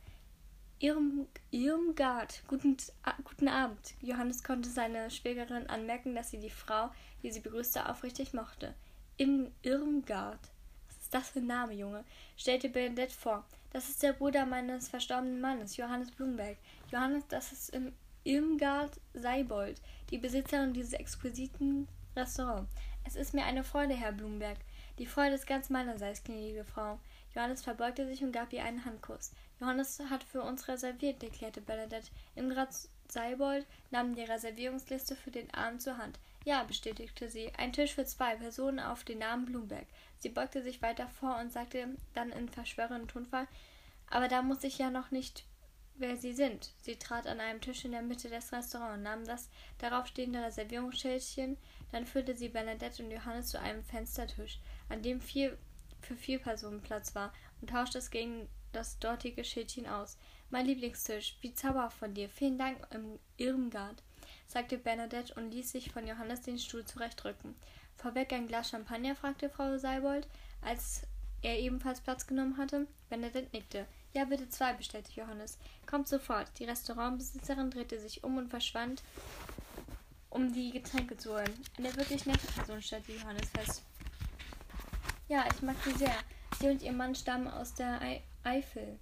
[0.80, 2.76] Irm, Irmgard, guten,
[3.22, 3.94] guten Abend.
[4.00, 6.90] Johannes konnte seine Schwägerin anmerken, dass sie die Frau,
[7.22, 8.74] die sie begrüßte, aufrichtig mochte.
[9.16, 10.40] Im, Irmgard.
[10.88, 12.04] Was ist das für ein Name, Junge?
[12.37, 13.44] stellte Bernadette vor.
[13.70, 16.58] Das ist der Bruder meines verstorbenen Mannes, Johannes Blumberg.
[16.90, 17.92] Johannes, das ist im
[18.24, 22.72] Irmgard Seibold, die Besitzerin dieses exquisiten Restaurants.
[23.04, 24.58] Es ist mir eine Freude, Herr Blumberg.
[24.98, 26.98] Die Freude ist ganz meinerseits, gnädige Frau.
[27.34, 29.32] Johannes verbeugte sich und gab ihr einen Handkuss.
[29.60, 32.10] Johannes hat für uns reserviert, erklärte Bernadette.
[32.34, 32.68] Ingrid
[33.08, 36.18] Seibold nahm die Reservierungsliste für den Abend zur Hand.
[36.44, 37.52] Ja, bestätigte sie.
[37.56, 39.86] Ein Tisch für zwei Personen auf den Namen Blumberg.
[40.18, 43.46] Sie beugte sich weiter vor und sagte dann in verschwörendem Tonfall,
[44.10, 45.44] aber da muss ich ja noch nicht
[45.96, 46.72] wer sie sind.
[46.80, 51.56] Sie trat an einem Tisch in der Mitte des Restaurants, nahm das darauf stehende Reservierungsschildchen,
[51.92, 55.56] dann führte sie Bernadette und Johannes zu einem Fenstertisch, an dem vier,
[56.00, 60.16] für vier Personen Platz war, und tauschte es gegen das dortige Schildchen aus.
[60.50, 62.28] Mein Lieblingstisch, wie zauberhaft von dir.
[62.28, 64.02] Vielen Dank, im Irmgard,
[64.46, 67.54] sagte Bernadette und ließ sich von Johannes den Stuhl zurechtrücken.
[67.96, 69.14] Vorweg ein Glas Champagner?
[69.14, 70.26] fragte Frau Seibold,
[70.62, 71.02] als
[71.42, 72.87] er ebenfalls Platz genommen hatte.
[73.08, 73.87] Bernadette nickte.
[74.12, 75.58] Ja, bitte zwei, bestellte Johannes.
[75.87, 76.48] Kommt sofort.
[76.58, 79.02] Die Restaurantbesitzerin drehte sich um und verschwand,
[80.30, 81.52] um die Getränke zu holen.
[81.78, 83.82] Eine wirklich nette Person, stellte Johannes fest.
[85.28, 86.14] Ja, ich mag sie sehr.
[86.60, 88.00] Sie und ihr Mann stammen aus der
[88.44, 88.98] Eifel.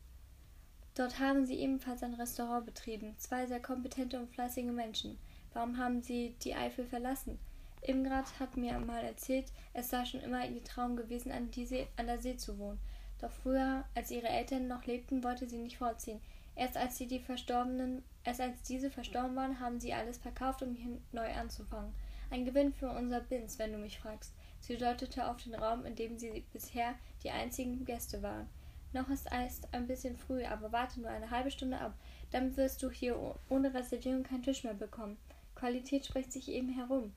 [0.95, 3.15] Dort haben sie ebenfalls ein Restaurant betrieben.
[3.19, 5.19] Zwei sehr kompetente und fleißige Menschen.
[5.53, 7.39] Warum haben sie die Eifel verlassen?
[7.83, 12.07] Irmgard hat mir mal erzählt, es sei schon immer ihr Traum gewesen, an, See, an
[12.07, 12.79] der See zu wohnen.
[13.21, 16.21] Doch früher, als ihre Eltern noch lebten, wollte sie nicht vorziehen.
[16.55, 20.75] Erst als sie die Verstorbenen, erst als diese verstorben waren, haben sie alles verkauft, um
[20.77, 21.93] hier neu anzufangen.
[22.31, 24.33] Ein Gewinn für unser Bins, wenn du mich fragst.
[24.61, 28.49] Sie deutete auf den Raum, in dem sie bisher die einzigen Gäste waren.
[28.93, 31.95] Noch ist es ein bisschen früh, aber warte nur eine halbe Stunde ab.
[32.31, 33.17] Dann wirst du hier
[33.49, 35.17] ohne Reservierung keinen Tisch mehr bekommen.
[35.55, 37.13] Qualität spricht sich eben herum.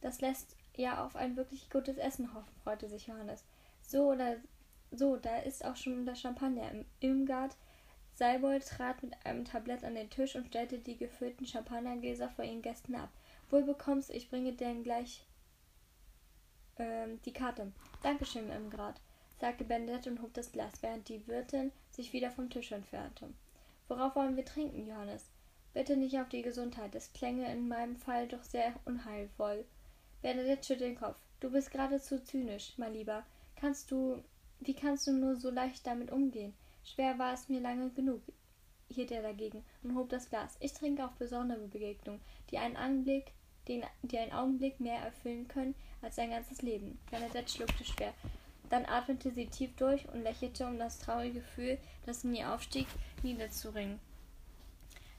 [0.00, 3.44] Das lässt ja auf ein wirklich gutes Essen hoffen, freute sich Johannes.
[3.82, 4.36] So oder
[4.90, 6.70] so, da ist auch schon das Champagner.
[6.70, 7.56] Im Irmgard
[8.14, 12.62] Seibold trat mit einem Tablett an den Tisch und stellte die gefüllten Champagnergläser vor ihren
[12.62, 13.10] Gästen ab.
[13.50, 15.26] Wohl bekommst, ich bringe dir gleich
[16.78, 17.72] ähm, die Karte.
[18.02, 19.00] Dankeschön, Irmgard,
[19.40, 23.28] sagte Bernadette und hob das Glas, während die Wirtin sich wieder vom Tisch entfernte.
[23.88, 25.30] Worauf wollen wir trinken, Johannes?
[25.74, 26.94] Bitte nicht auf die Gesundheit.
[26.94, 29.64] Es klänge in meinem Fall doch sehr unheilvoll.
[30.22, 31.18] Bernadette schüttelt den Kopf.
[31.40, 33.24] Du bist geradezu zynisch, mein Lieber.
[33.56, 34.22] Kannst du
[34.60, 36.54] wie kannst du nur so leicht damit umgehen?
[36.82, 38.22] Schwer war es mir lange genug,
[38.88, 40.56] hielt er dagegen und hob das Glas.
[40.60, 42.20] Ich trinke auf besondere Begegnungen,
[42.50, 43.32] die einen Anblick,
[43.68, 46.98] den, die einen Augenblick mehr erfüllen können als ein ganzes Leben.
[47.10, 48.14] Bernadette schluckte schwer.
[48.70, 52.86] Dann atmete sie tief durch und lächelte, um das traurige Gefühl, das in ihr aufstieg,
[53.22, 54.00] niederzuringen.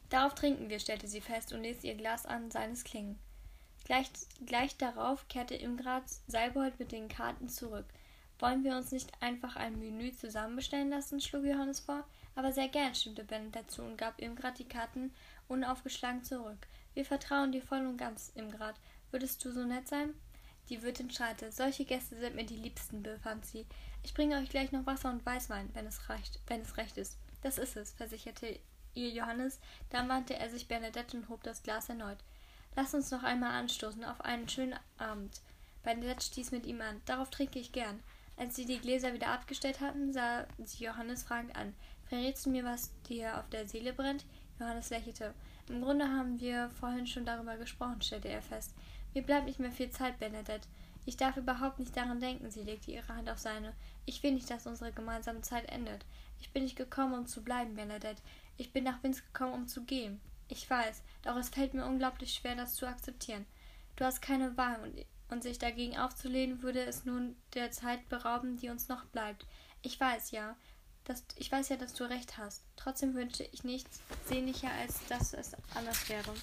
[0.09, 3.19] Darauf trinken wir, stellte sie fest und ließ ihr Glas an seines klingen.
[3.85, 4.09] Gleich,
[4.45, 7.85] gleich darauf kehrte Imgrad Seibold mit den Karten zurück.
[8.39, 11.21] Wollen wir uns nicht einfach ein Menü zusammenbestellen lassen?
[11.21, 12.03] schlug Johannes vor.
[12.35, 15.11] Aber sehr gern, stimmte Ben dazu und gab Imgrad die Karten
[15.47, 16.67] unaufgeschlagen zurück.
[16.93, 18.75] Wir vertrauen dir voll und ganz, Imgrad.
[19.11, 20.13] Würdest du so nett sein?
[20.69, 21.51] Die Wirtin strahlte.
[21.51, 23.65] Solche Gäste sind mir die liebsten, befand sie.
[24.03, 27.17] Ich bringe euch gleich noch Wasser und Weißwein, wenn es reicht, wenn es recht ist.
[27.41, 28.59] Das ist es, versicherte
[28.93, 29.59] ihr Johannes.
[29.89, 32.17] Dann wandte er sich Bernadette und hob das Glas erneut.
[32.75, 35.41] Lass uns noch einmal anstoßen auf einen schönen Abend.
[35.83, 37.01] Bernadette stieß mit ihm an.
[37.05, 38.01] Darauf trinke ich gern.
[38.35, 41.73] Als sie die Gläser wieder abgestellt hatten, sah sie Johannes fragend an.
[42.05, 44.25] Verrätst du mir, was dir auf der Seele brennt?
[44.59, 45.33] Johannes lächelte.
[45.69, 48.73] Im Grunde haben wir vorhin schon darüber gesprochen, stellte er fest.
[49.13, 50.67] Mir bleibt nicht mehr viel Zeit, Bernadette.
[51.05, 53.73] Ich darf überhaupt nicht daran denken, sie legte ihre Hand auf seine.
[54.05, 56.05] Ich will nicht, dass unsere gemeinsame Zeit endet.
[56.39, 58.21] Ich bin nicht gekommen, um zu bleiben, Bernadette.
[58.57, 60.19] Ich bin nach Vince gekommen, um zu gehen.
[60.49, 63.45] Ich weiß, doch es fällt mir unglaublich schwer, das zu akzeptieren.
[63.95, 68.57] Du hast keine Wahl und und sich dagegen aufzulehnen, würde es nun der Zeit berauben,
[68.57, 69.45] die uns noch bleibt.
[69.81, 70.55] Ich weiß ja,
[71.03, 72.63] dass, ich weiß ja, dass du recht hast.
[72.75, 76.33] Trotzdem wünsche ich nichts sehnlicher, als dass es anders wäre.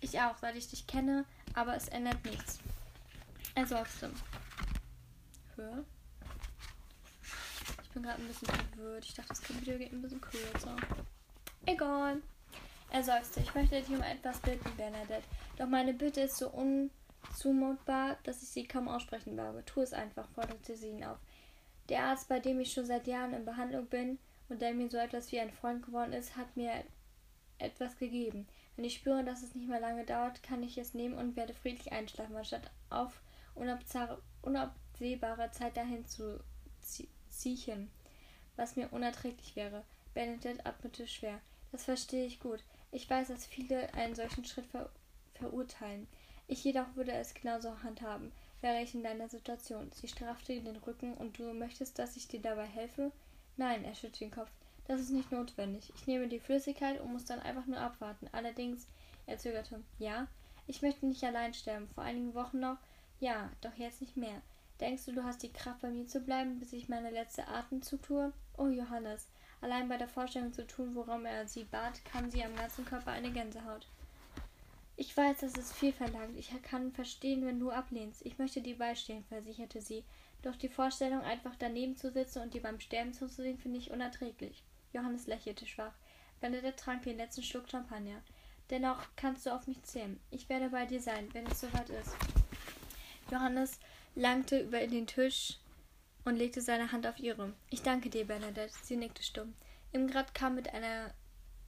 [0.00, 1.24] Ich auch, seit ich dich kenne,
[1.56, 2.60] aber es ändert nichts.
[3.54, 4.12] Er seufzte.
[5.56, 5.84] Hör.
[7.82, 9.04] Ich bin gerade ein bisschen verwirrt.
[9.04, 10.76] Ich dachte, das Video geht ein bisschen kürzer.
[11.64, 12.20] Egal.
[12.90, 13.40] Er seufzte.
[13.40, 15.24] Ich möchte dich um etwas bitten, Bernadette.
[15.56, 16.90] Doch meine Bitte ist so un
[17.34, 19.64] zumutbar, dass ich sie kaum aussprechen wage.
[19.64, 21.18] Tu es einfach, forderte sie ihn auf.
[21.88, 24.98] Der Arzt, bei dem ich schon seit Jahren in Behandlung bin und der mir so
[24.98, 26.84] etwas wie ein Freund geworden ist, hat mir
[27.58, 28.46] etwas gegeben.
[28.76, 31.54] Wenn ich spüre, dass es nicht mehr lange dauert, kann ich es nehmen und werde
[31.54, 33.20] friedlich einschlafen, anstatt auf
[34.42, 36.38] unabsehbare Zeit dahin zu
[37.28, 37.90] ziehen,
[38.56, 39.82] was mir unerträglich wäre.
[40.14, 41.40] Benedikt atmete schwer.
[41.72, 42.62] Das verstehe ich gut.
[42.92, 44.90] Ich weiß, dass viele einen solchen Schritt ver
[45.34, 46.06] verurteilen.
[46.48, 49.90] Ich jedoch würde es genauso handhaben, wäre ich in deiner Situation.
[49.92, 53.12] Sie straffte den Rücken und du möchtest, dass ich dir dabei helfe?
[53.58, 54.50] Nein, er schüttelte den Kopf.
[54.88, 55.92] Das ist nicht notwendig.
[55.96, 58.28] Ich nehme die Flüssigkeit und muss dann einfach nur abwarten.
[58.32, 58.86] Allerdings,
[59.26, 59.82] er zögerte.
[59.98, 60.28] Ja?
[60.68, 61.88] Ich möchte nicht allein sterben.
[61.88, 62.78] Vor einigen Wochen noch?
[63.18, 64.42] Ja, doch jetzt nicht mehr.
[64.80, 68.02] Denkst du, du hast die Kraft, bei mir zu bleiben, bis ich meine letzte Atemzug
[68.02, 68.32] tue?
[68.58, 69.26] Oh, Johannes.
[69.60, 73.10] Allein bei der Vorstellung zu tun, worum er sie bat, kam sie am ganzen Körper
[73.10, 73.86] eine Gänsehaut.
[74.96, 76.36] Ich weiß, das ist viel verlangt.
[76.38, 78.24] Ich kann verstehen, wenn du ablehnst.
[78.24, 80.04] Ich möchte dir beistehen, versicherte sie.
[80.42, 84.62] Doch die Vorstellung, einfach daneben zu sitzen und dir beim Sterben zuzusehen, finde ich unerträglich.
[84.92, 85.92] Johannes lächelte schwach.
[86.40, 88.22] Bernadette trank den letzten Schluck Champagner.
[88.70, 90.18] Dennoch kannst du auf mich zählen.
[90.30, 92.14] Ich werde bei dir sein, wenn es soweit ist.
[93.30, 93.78] Johannes
[94.14, 95.58] langte über den Tisch
[96.24, 97.52] und legte seine Hand auf ihre.
[97.70, 98.74] Ich danke dir, Bernadette.
[98.82, 99.54] Sie nickte stumm.
[99.92, 101.12] Imgrad kam mit einer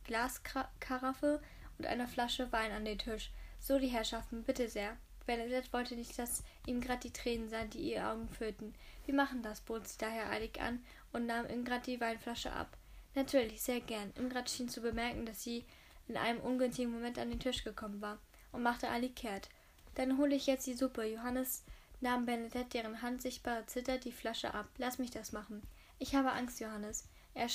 [0.05, 1.41] Glaskaraffe
[1.79, 3.31] und einer Flasche Wein an den Tisch.
[3.61, 4.97] So, die Herrschaften, bitte sehr.
[5.27, 8.75] Bernadette wollte nicht, dass ihm die Tränen sahen, die ihr Augen füllten.
[9.05, 12.78] Wir machen das, bot sie daher eilig an und nahm Ingrid die Weinflasche ab.
[13.19, 14.13] Natürlich, sehr gern.
[14.17, 15.65] Ingrid schien zu bemerken, dass sie
[16.07, 18.19] in einem ungünstigen Moment an den Tisch gekommen war
[18.53, 19.49] und machte eilig kehrt.
[19.97, 21.03] Dann hole ich jetzt die Suppe.
[21.03, 21.65] Johannes
[22.01, 24.69] nahm Bernadette, deren Hand sichtbar zittert, die Flasche ab.
[24.77, 25.63] Lass mich das machen.
[25.99, 27.09] Ich habe Angst, Johannes.
[27.35, 27.49] Er,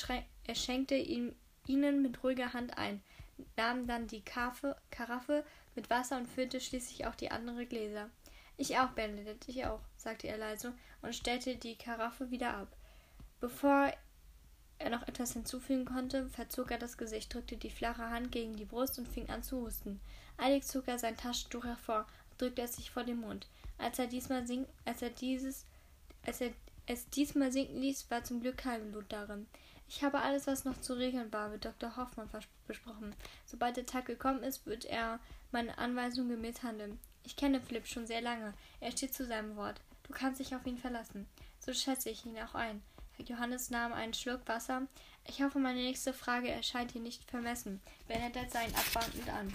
[0.44, 1.34] er schenkte ihm,
[1.66, 3.02] ihnen mit ruhiger Hand ein
[3.56, 5.46] nahm dann die Karaffe, Karaffe
[5.76, 8.10] mit Wasser und füllte schließlich auch die anderen Gläser.
[8.58, 12.76] Ich auch, Benedikt, ich auch, sagte er leise und stellte die Karaffe wieder ab.
[13.40, 13.94] Bevor
[14.84, 18.66] er noch etwas hinzufügen konnte, verzog er das Gesicht, drückte die flache Hand gegen die
[18.66, 20.00] Brust und fing an zu husten.
[20.38, 23.48] Eilig zog er sein Taschentuch hervor und drückte es sich vor den Mund.
[23.78, 25.66] Als er diesmal sing als er dieses,
[26.26, 26.52] als er
[26.86, 29.48] es diesmal sinken ließ, war zum Glück kein Blut darin.
[29.88, 31.96] Ich habe alles, was noch zu regeln war, mit Dr.
[31.96, 32.30] Hoffmann
[32.68, 33.16] besprochen.
[33.46, 35.20] Sobald der Tag gekommen ist, wird er
[35.52, 37.00] meine Anweisungen gemäß handeln.
[37.24, 38.54] Ich kenne Philipp schon sehr lange.
[38.80, 39.80] Er steht zu seinem Wort.
[40.04, 41.28] Du kannst dich auf ihn verlassen.
[41.60, 42.82] So schätze ich ihn auch ein.
[43.20, 44.88] Johannes nahm einen Schluck Wasser.
[45.26, 47.82] Ich hoffe, meine nächste Frage erscheint ihn nicht vermessen.
[48.08, 49.54] Bernadette sah ihn abwartend an.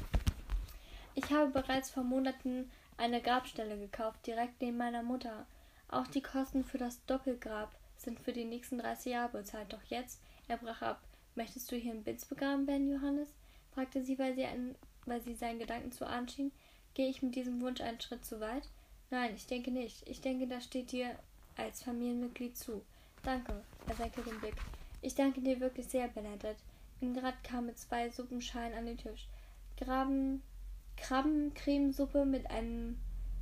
[1.15, 5.47] Ich habe bereits vor Monaten eine Grabstelle gekauft, direkt neben meiner Mutter.
[5.89, 9.73] Auch die Kosten für das Doppelgrab sind für die nächsten 30 Jahre bezahlt.
[9.73, 11.01] Doch jetzt, er brach ab.
[11.35, 13.29] Möchtest du hier in Binz begraben werden, Johannes?
[13.75, 14.75] fragte sie, weil sie, einen,
[15.07, 16.53] weil sie seinen Gedanken zu ahnen schien.
[16.95, 18.69] Gehe ich mit diesem Wunsch einen Schritt zu weit?
[19.11, 20.09] Nein, ich denke nicht.
[20.09, 21.17] Ich denke, das steht dir
[21.57, 22.83] als Familienmitglied zu.
[23.23, 24.57] Danke, er senkte den Blick.
[25.03, 26.61] Ich danke dir wirklich sehr, Bernadette.
[27.01, 29.29] Ingrid kam mit zwei Suppenschalen an den Tisch.
[29.77, 30.43] Graben,
[30.97, 32.99] Krabbencremesuppe mit einem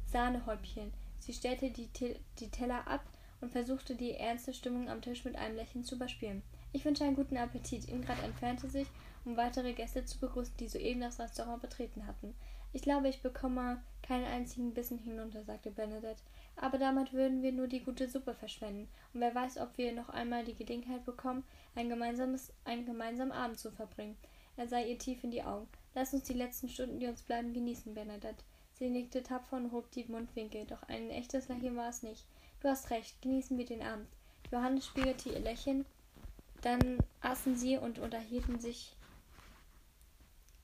[0.07, 0.93] Sahnehäubchen.
[1.21, 1.89] Sie stellte die,
[2.39, 3.03] die Teller ab
[3.41, 6.43] und versuchte die ernste Stimmung am Tisch mit einem Lächeln zu überspielen.
[6.73, 7.89] Ich wünsche einen guten Appetit.
[7.89, 8.87] Ingrid entfernte sich,
[9.25, 12.35] um weitere Gäste zu begrüßen, die soeben das Restaurant betreten hatten.
[12.73, 16.23] Ich glaube, ich bekomme keinen einzigen Bissen hinunter, sagte Bernadette.
[16.57, 18.88] Aber damit würden wir nur die gute Suppe verschwenden.
[19.12, 23.59] Und wer weiß, ob wir noch einmal die Gelegenheit bekommen, ein gemeinsames, einen gemeinsamen Abend
[23.59, 24.16] zu verbringen.
[24.57, 25.69] Er sah ihr tief in die Augen.
[25.95, 28.42] Lass uns die letzten Stunden, die uns bleiben, genießen, Bernadette.
[28.73, 32.27] Sie nickte tapfer und hob die Mundwinkel, doch ein echtes Lächeln war es nicht.
[32.61, 34.09] Du hast recht, genießen wir den Abend.
[34.51, 35.85] Johannes spiegelte ihr Lächeln.
[36.62, 38.97] Dann aßen sie und unterhielten sich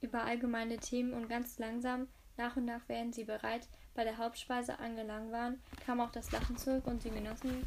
[0.01, 4.79] über allgemeine Themen und ganz langsam, nach und nach, während sie bereit bei der Hauptspeise
[4.79, 7.67] angelangt waren, kam auch das Lachen zurück und sie genossen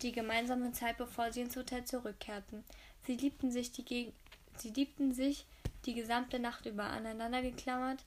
[0.00, 2.64] die gemeinsame Zeit, bevor sie ins Hotel zurückkehrten.
[3.06, 4.14] Sie liebten sich die, Geg
[4.56, 5.46] sie liebten sich
[5.86, 8.04] die gesamte Nacht über aneinander geklammert,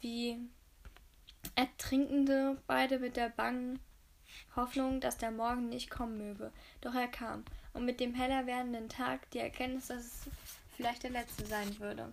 [0.00, 0.38] wie
[1.54, 3.78] Ertrinkende, beide mit der bangen
[4.54, 6.52] Hoffnung, dass der Morgen nicht kommen möge.
[6.80, 10.30] Doch er kam, und mit dem heller werdenden Tag die Erkenntnis, dass es
[10.76, 12.12] vielleicht der letzte sein würde.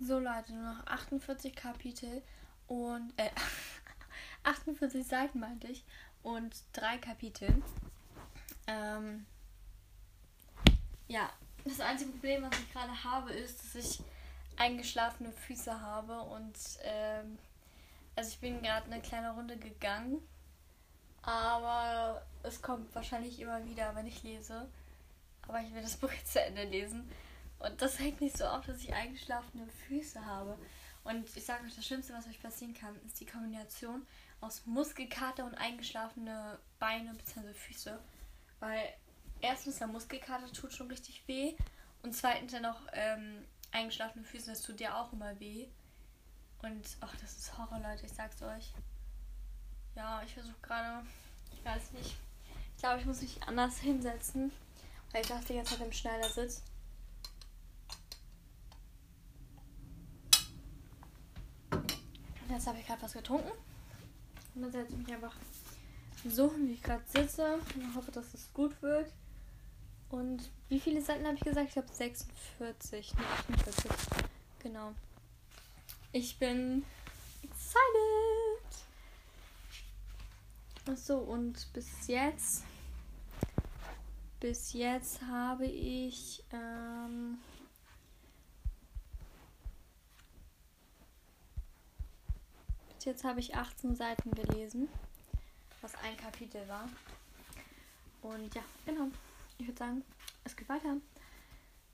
[0.00, 2.22] So Leute, nur noch 48 Kapitel
[2.68, 3.30] und äh,
[4.44, 5.84] 48 Seiten meinte ich
[6.22, 7.62] und drei Kapitel.
[8.66, 9.26] Ähm,
[11.08, 11.30] ja,
[11.64, 14.00] das einzige Problem, was ich gerade habe, ist, dass ich
[14.56, 17.38] eingeschlafene Füße habe und ähm,
[18.16, 20.20] also ich bin gerade eine kleine Runde gegangen,
[21.22, 24.68] aber es kommt wahrscheinlich immer wieder, wenn ich lese.
[25.46, 27.10] Aber ich will das Buch jetzt zu Ende lesen.
[27.58, 30.56] Und das hängt nicht so auf, dass ich eingeschlafene Füße habe.
[31.08, 34.06] Und ich sage euch, das Schlimmste, was euch passieren kann, ist die Kombination
[34.42, 37.54] aus Muskelkater und eingeschlafene Beine bzw.
[37.54, 37.98] Füße.
[38.60, 38.92] Weil
[39.40, 41.54] erstens der Muskelkater tut schon richtig weh.
[42.02, 45.68] Und zweitens dann noch ähm, eingeschlafene Füße, das tut ja auch immer weh.
[46.62, 48.74] Und ach, das ist Horror, Leute, ich sag's euch.
[49.96, 51.06] Ja, ich versuche gerade,
[51.54, 52.18] ich weiß nicht.
[52.76, 54.52] Ich glaube, ich muss mich anders hinsetzen,
[55.12, 56.62] weil ich dachte ganze Zeit im Schneidersitz.
[62.48, 63.50] Jetzt habe ich gerade was getrunken.
[64.54, 65.36] Und dann setze ich mich einfach
[66.26, 67.58] so, wie ich gerade sitze.
[67.74, 69.12] Und hoffe, dass es gut wird.
[70.10, 71.68] Und wie viele Seiten habe ich gesagt?
[71.68, 73.24] Ich glaube 46, ne
[73.58, 73.90] 48.
[74.60, 74.92] Genau.
[76.12, 76.84] Ich bin
[77.42, 78.88] excited.
[80.88, 82.64] Achso, und bis jetzt.
[84.40, 86.42] Bis jetzt habe ich.
[86.52, 87.38] Ähm,
[92.98, 94.88] bis jetzt habe ich 18 Seiten gelesen.
[95.82, 96.88] Was ein Kapitel war.
[98.22, 99.06] Und ja, genau.
[99.56, 100.04] Ich würde sagen,
[100.42, 100.96] es geht weiter.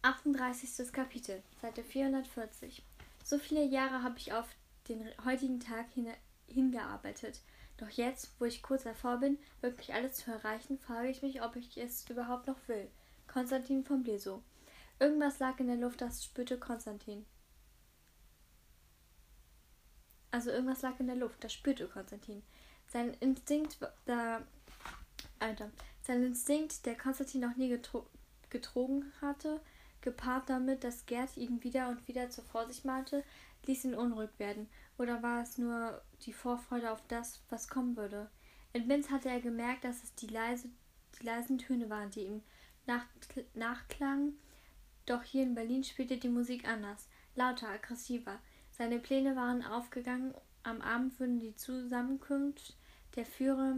[0.01, 0.91] 38.
[0.93, 2.83] Kapitel, Seite 440.
[3.23, 4.47] So viele Jahre habe ich auf
[4.89, 6.09] den heutigen Tag hin
[6.47, 7.41] hingearbeitet.
[7.77, 11.57] Doch jetzt, wo ich kurz davor bin, wirklich alles zu erreichen, frage ich mich, ob
[11.57, 12.89] ich es überhaupt noch will.
[13.27, 14.43] Konstantin von Bleso.
[14.99, 17.27] Irgendwas lag in der Luft, das spürte Konstantin.
[20.35, 22.43] Also irgendwas lag in der Luft, das spürte Konstantin.
[22.89, 24.43] Sein Instinkt, da,
[25.39, 25.71] Alter,
[26.03, 28.05] sein Instinkt, der Konstantin noch nie getro
[28.51, 29.61] getrogen hatte,
[30.01, 33.23] gepaart damit, dass Gerd ihn wieder und wieder zur Vorsicht mahnte,
[33.67, 34.69] ließ ihn unruhig werden.
[34.99, 38.29] Oder war es nur die Vorfreude auf das, was kommen würde?
[38.73, 40.69] In Vince hatte er gemerkt, dass es die, leise,
[41.17, 42.43] die leisen Töne waren, die ihm
[42.87, 43.07] nach,
[43.55, 44.37] nachklangen.
[45.07, 48.41] Doch hier in Berlin spielte die Musik anders, lauter, aggressiver.
[48.77, 50.35] Seine Pläne waren aufgegangen.
[50.65, 52.77] Am Abend würden die Zusammenkunft
[53.15, 53.77] der, Führer,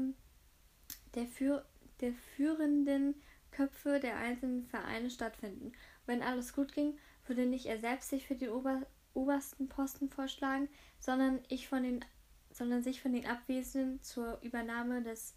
[1.15, 1.67] der, Führ,
[2.01, 3.15] der führenden
[3.51, 5.73] Köpfe der einzelnen Vereine stattfinden.
[6.07, 10.69] wenn alles gut ging, würde nicht er selbst sich für den Ober obersten Posten vorschlagen,
[11.01, 12.05] sondern, ich von den,
[12.53, 15.35] sondern sich von den Abwesenden zur Übernahme des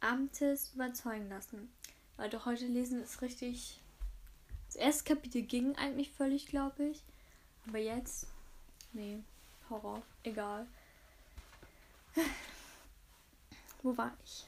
[0.00, 1.72] Amtes überzeugen lassen.
[2.18, 3.80] Leute, heute lesen ist richtig.
[4.66, 7.02] Das erste Kapitel ging eigentlich völlig, glaube ich.
[7.68, 8.31] Aber jetzt.
[8.92, 9.22] Nee,
[9.70, 10.02] Horror.
[10.22, 10.66] Egal.
[13.82, 14.46] Wo war ich?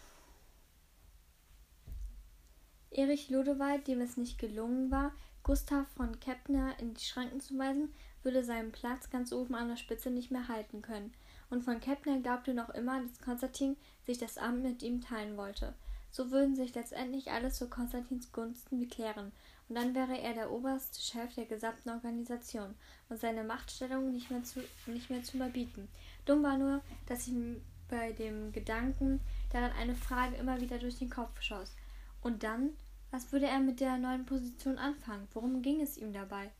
[2.90, 7.92] Erich Lodewald, dem es nicht gelungen war, Gustav von Kepner in die Schranken zu weisen,
[8.22, 11.12] würde seinen Platz ganz oben an der Spitze nicht mehr halten können.
[11.50, 13.76] Und von Kepner glaubte noch immer, dass Konstantin
[14.06, 15.74] sich das Amt mit ihm teilen wollte.
[16.10, 19.32] So würden sich letztendlich alles zu Konstantins Gunsten beklären,
[19.68, 22.74] und dann wäre er der oberste Chef der gesamten Organisation
[23.08, 25.88] und seine Machtstellung nicht mehr zu, nicht mehr zu überbieten.
[26.26, 29.20] Dumm war nur, dass ihm bei dem Gedanken
[29.52, 31.74] daran eine Frage immer wieder durch den Kopf schoss.
[32.20, 32.70] Und dann,
[33.10, 35.28] was würde er mit der neuen Position anfangen?
[35.32, 36.50] Worum ging es ihm dabei?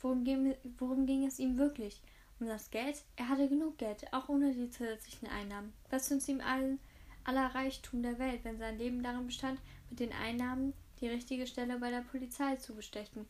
[0.00, 2.00] Worum ging, worum ging es ihm wirklich?
[2.40, 3.02] Um das Geld?
[3.16, 5.72] Er hatte genug Geld, auch ohne die zusätzlichen Einnahmen.
[5.90, 6.78] Was nützt ihm allen
[7.24, 9.60] aller Reichtum der Welt, wenn sein Leben darin bestand,
[9.90, 13.26] mit den Einnahmen die richtige Stelle bei der Polizei zu bestechen,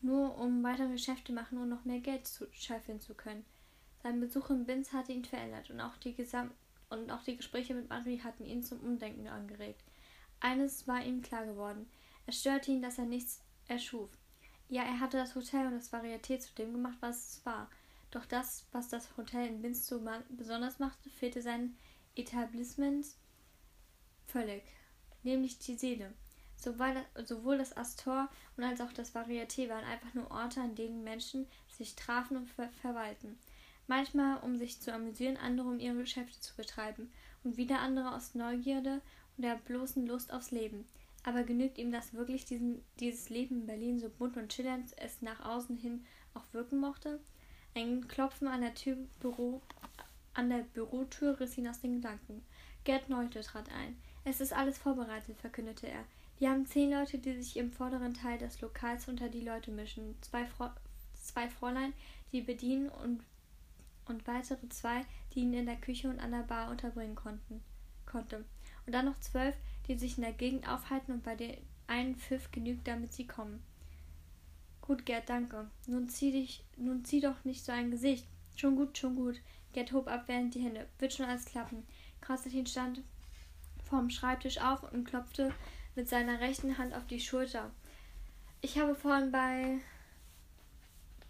[0.00, 3.44] nur um weitere Geschäfte machen und noch mehr Geld zu scheffeln zu können.
[4.02, 6.50] Sein Besuch in Binz hatte ihn verändert und auch die Gesam
[6.90, 9.82] und auch die Gespräche mit Marie hatten ihn zum Umdenken angeregt.
[10.40, 11.88] Eines war ihm klar geworden.
[12.26, 14.10] Es störte ihn, dass er nichts erschuf.
[14.68, 17.70] Ja, er hatte das Hotel und das Varieté zu dem gemacht, was es war.
[18.10, 21.76] Doch das, was das Hotel in Binz so besonders machte, fehlte sein
[22.14, 23.06] Etablissement
[24.26, 24.62] völlig,
[25.22, 26.12] nämlich die Seele.
[26.64, 31.46] Sowohl das Astor und als auch das Varieté waren einfach nur Orte, an denen Menschen
[31.68, 33.38] sich trafen und ver verwalten.
[33.86, 38.34] Manchmal, um sich zu amüsieren, andere, um ihre Geschäfte zu betreiben, und wieder andere aus
[38.34, 39.02] Neugierde
[39.36, 40.86] und der bloßen Lust aufs Leben.
[41.22, 45.22] Aber genügt ihm das wirklich, diesen, dieses Leben in Berlin so bunt und schillernd es
[45.22, 47.20] nach außen hin auch wirken mochte?
[47.74, 49.60] Ein Klopfen an der, Tür, Büro,
[50.32, 52.44] an der Bürotür riss ihn aus den Gedanken.
[52.84, 53.96] Gerd Neute trat ein.
[54.24, 56.04] Es ist alles vorbereitet, verkündete er.
[56.38, 60.16] Wir haben zehn Leute, die sich im vorderen Teil des Lokals unter die Leute mischen.
[60.20, 60.68] Zwei, Fro
[61.22, 61.94] zwei Fräulein,
[62.32, 63.22] die bedienen und,
[64.06, 67.62] und weitere zwei, die ihn in der Küche und an der Bar unterbringen konnten,
[68.04, 68.44] konnte.
[68.86, 72.50] Und dann noch zwölf, die sich in der Gegend aufhalten und bei den einen Pfiff
[72.50, 73.62] genügt, damit sie kommen.
[74.80, 75.70] Gut, Gerd, danke.
[75.86, 78.26] Nun zieh dich, nun zieh doch nicht so ein Gesicht.
[78.54, 79.40] Schon gut, schon gut.
[79.72, 80.86] Gerd hob abwehrend die Hände.
[80.98, 81.86] Wird schon alles klappen.
[82.20, 83.02] Konstantin stand
[83.82, 85.54] vom Schreibtisch auf und klopfte
[85.94, 87.70] mit seiner rechten Hand auf die Schulter.
[88.60, 89.80] Ich habe vorhin bei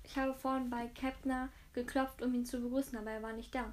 [0.05, 3.72] ich habe vorhin bei Kepner geklopft, um ihn zu begrüßen, aber er war nicht da.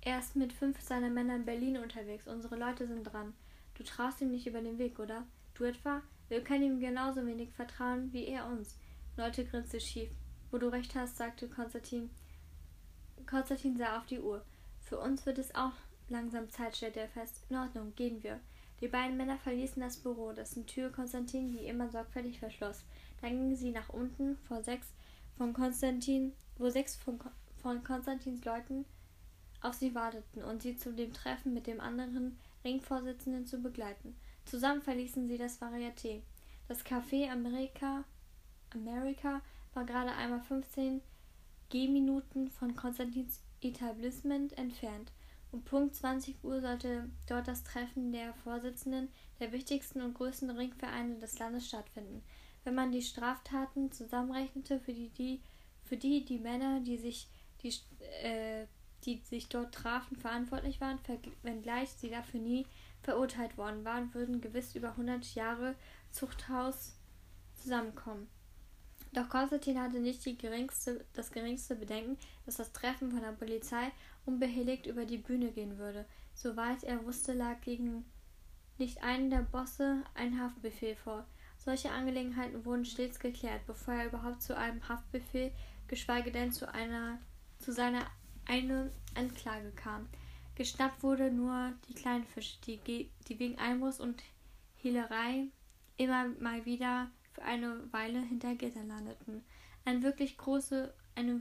[0.00, 2.26] Er ist mit fünf seiner Männer in Berlin unterwegs.
[2.26, 3.34] Unsere Leute sind dran.
[3.74, 5.26] Du traust ihm nicht über den Weg, oder?
[5.54, 6.02] Du etwa?
[6.28, 8.76] Wir können ihm genauso wenig vertrauen wie er uns.
[9.16, 10.10] Leute grinste schief.
[10.50, 12.10] Wo du recht hast, sagte Konstantin.
[13.26, 14.44] Konstantin sah auf die Uhr.
[14.80, 15.72] Für uns wird es auch
[16.08, 17.42] langsam Zeit, stellte er fest.
[17.48, 18.40] In Ordnung, gehen wir.
[18.80, 22.84] Die beiden Männer verließen das Büro, dessen Tür Konstantin wie immer sorgfältig verschloss.
[23.20, 24.92] Dann gingen sie nach unten vor sechs
[25.36, 27.18] von Konstantin, wo sechs von,
[27.62, 28.84] von Konstantins Leuten
[29.60, 34.14] auf sie warteten und sie zu dem Treffen mit dem anderen Ringvorsitzenden zu begleiten.
[34.44, 36.20] Zusammen verließen sie das Varieté.
[36.68, 38.04] Das Café Amerika,
[38.70, 39.40] Amerika
[39.72, 41.00] war gerade einmal 15
[41.70, 45.10] Gehminuten von Konstantins Etablissement entfernt.
[45.54, 51.20] Um Punkt 20 Uhr sollte dort das Treffen der Vorsitzenden der wichtigsten und größten Ringvereine
[51.20, 52.24] des Landes stattfinden.
[52.64, 55.40] Wenn man die Straftaten zusammenrechnete, für die die,
[55.84, 57.28] für die, die Männer, die sich,
[57.62, 57.72] die,
[58.24, 58.66] äh,
[59.04, 60.98] die sich dort trafen, verantwortlich waren,
[61.44, 62.66] wenngleich sie dafür nie
[63.04, 65.76] verurteilt worden waren, würden gewiss über 100 Jahre
[66.10, 66.96] Zuchthaus
[67.54, 68.26] zusammenkommen.
[69.14, 73.92] Doch Konstantin hatte nicht geringste, das geringste Bedenken, dass das Treffen von der Polizei
[74.26, 76.04] unbehelligt über die Bühne gehen würde.
[76.34, 78.04] Soweit er wusste, lag gegen
[78.76, 81.24] nicht einen der Bosse ein Haftbefehl vor.
[81.56, 85.52] Solche Angelegenheiten wurden stets geklärt, bevor er überhaupt zu einem Haftbefehl,
[85.86, 87.18] geschweige denn zu einer
[87.58, 88.04] zu seiner
[88.46, 90.08] eine Anklage kam.
[90.56, 94.22] Geschnappt wurde nur die kleinen Fische, die, die wegen Einbruchs und
[94.76, 95.46] Hehlerei
[95.96, 99.44] immer mal wieder für eine Weile hinter Gitter landeten.
[99.84, 101.40] Eine wirklich große, eine,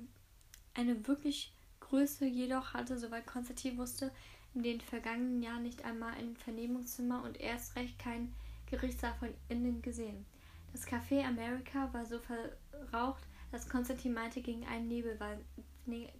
[0.73, 4.11] eine wirklich Größe jedoch hatte, soweit Konstantin wusste,
[4.53, 8.33] in den vergangenen Jahren nicht einmal ein Vernehmungszimmer und erst recht kein
[8.69, 10.25] Gerichtssaal von innen gesehen.
[10.71, 15.43] Das Café America war so verraucht, dass Konstantin meinte, gegen, einen Nebelwand,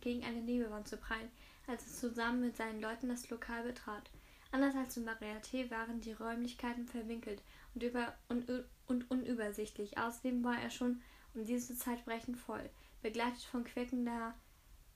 [0.02, 1.30] gegen eine Nebelwand zu prallen,
[1.68, 4.10] als er zusammen mit seinen Leuten das Lokal betrat.
[4.52, 7.42] Anders als im Mariaté waren die Räumlichkeiten verwinkelt
[7.74, 8.50] und, über, und,
[8.88, 9.98] und unübersichtlich.
[9.98, 11.02] Außerdem war er schon
[11.34, 12.70] um diese Zeit brechend voll.
[13.02, 14.34] Begleitet von quickender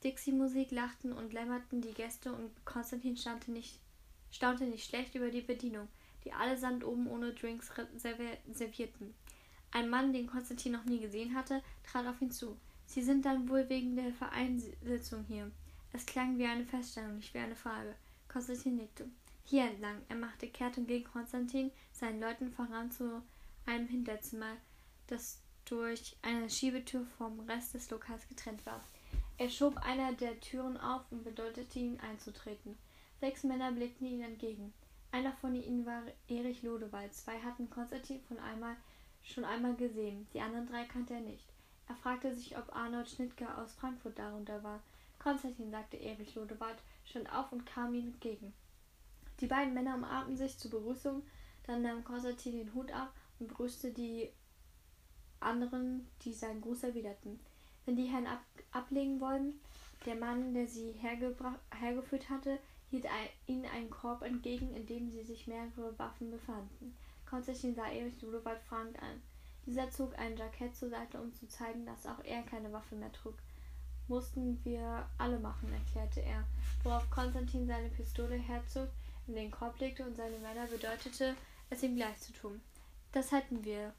[0.03, 3.79] Dixie-Musik lachten und lämmerten die Gäste und Konstantin staunte nicht,
[4.31, 5.87] staunte nicht schlecht über die Bedienung,
[6.23, 9.13] die allesamt oben ohne Drinks servierten.
[9.71, 12.57] Ein Mann, den Konstantin noch nie gesehen hatte, trat auf ihn zu.
[12.85, 15.51] Sie sind dann wohl wegen der Vereinssitzung hier.
[15.91, 17.95] Es klang wie eine Feststellung, nicht wie eine Frage.
[18.29, 19.09] Konstantin nickte.
[19.43, 20.01] Hier entlang.
[20.09, 23.21] Er machte kehrt und ging Konstantin seinen Leuten voran zu
[23.65, 24.55] einem Hinterzimmer,
[25.07, 28.81] das durch eine Schiebetür vom Rest des Lokals getrennt war.
[29.37, 32.77] Er schob einer der Türen auf und bedeutete ihm einzutreten.
[33.19, 34.73] Sechs Männer blickten ihm entgegen.
[35.11, 37.13] Einer von ihnen war Erich Lodewald.
[37.13, 38.75] Zwei hatten Konstantin von einmal
[39.23, 40.27] schon einmal gesehen.
[40.33, 41.45] Die anderen drei kannte er nicht.
[41.87, 44.81] Er fragte sich, ob Arnold Schnittke aus Frankfurt darunter war.
[45.19, 48.53] Konstantin, sagte Erich Lodewald, stand auf und kam ihm entgegen.
[49.39, 51.23] Die beiden Männer umarmten sich zur Begrüßung,
[51.67, 54.29] dann nahm Konstantin den Hut ab und begrüßte die
[55.39, 57.39] anderen, die seinen Gruß erwiderten.
[57.85, 58.41] Wenn die Herren ab
[58.71, 59.59] ablegen wollten,
[60.05, 62.59] der Mann, der sie hergeführt hatte,
[62.89, 66.95] hielt ein, ihnen einen Korb entgegen, in dem sie sich mehrere Waffen befanden.
[67.25, 69.21] Konstantin sah Erich Ludowald fragend an.
[69.65, 73.11] Dieser zog ein Jackett zur Seite, um zu zeigen, dass auch er keine Waffe mehr
[73.11, 73.35] trug.
[74.07, 76.45] Mussten wir alle machen, erklärte er,
[76.83, 78.87] worauf Konstantin seine Pistole herzog,
[79.27, 81.35] in den Korb legte und seine Männer bedeutete,
[81.69, 82.61] es ihm gleich zu tun.
[83.11, 83.93] Das hätten wir,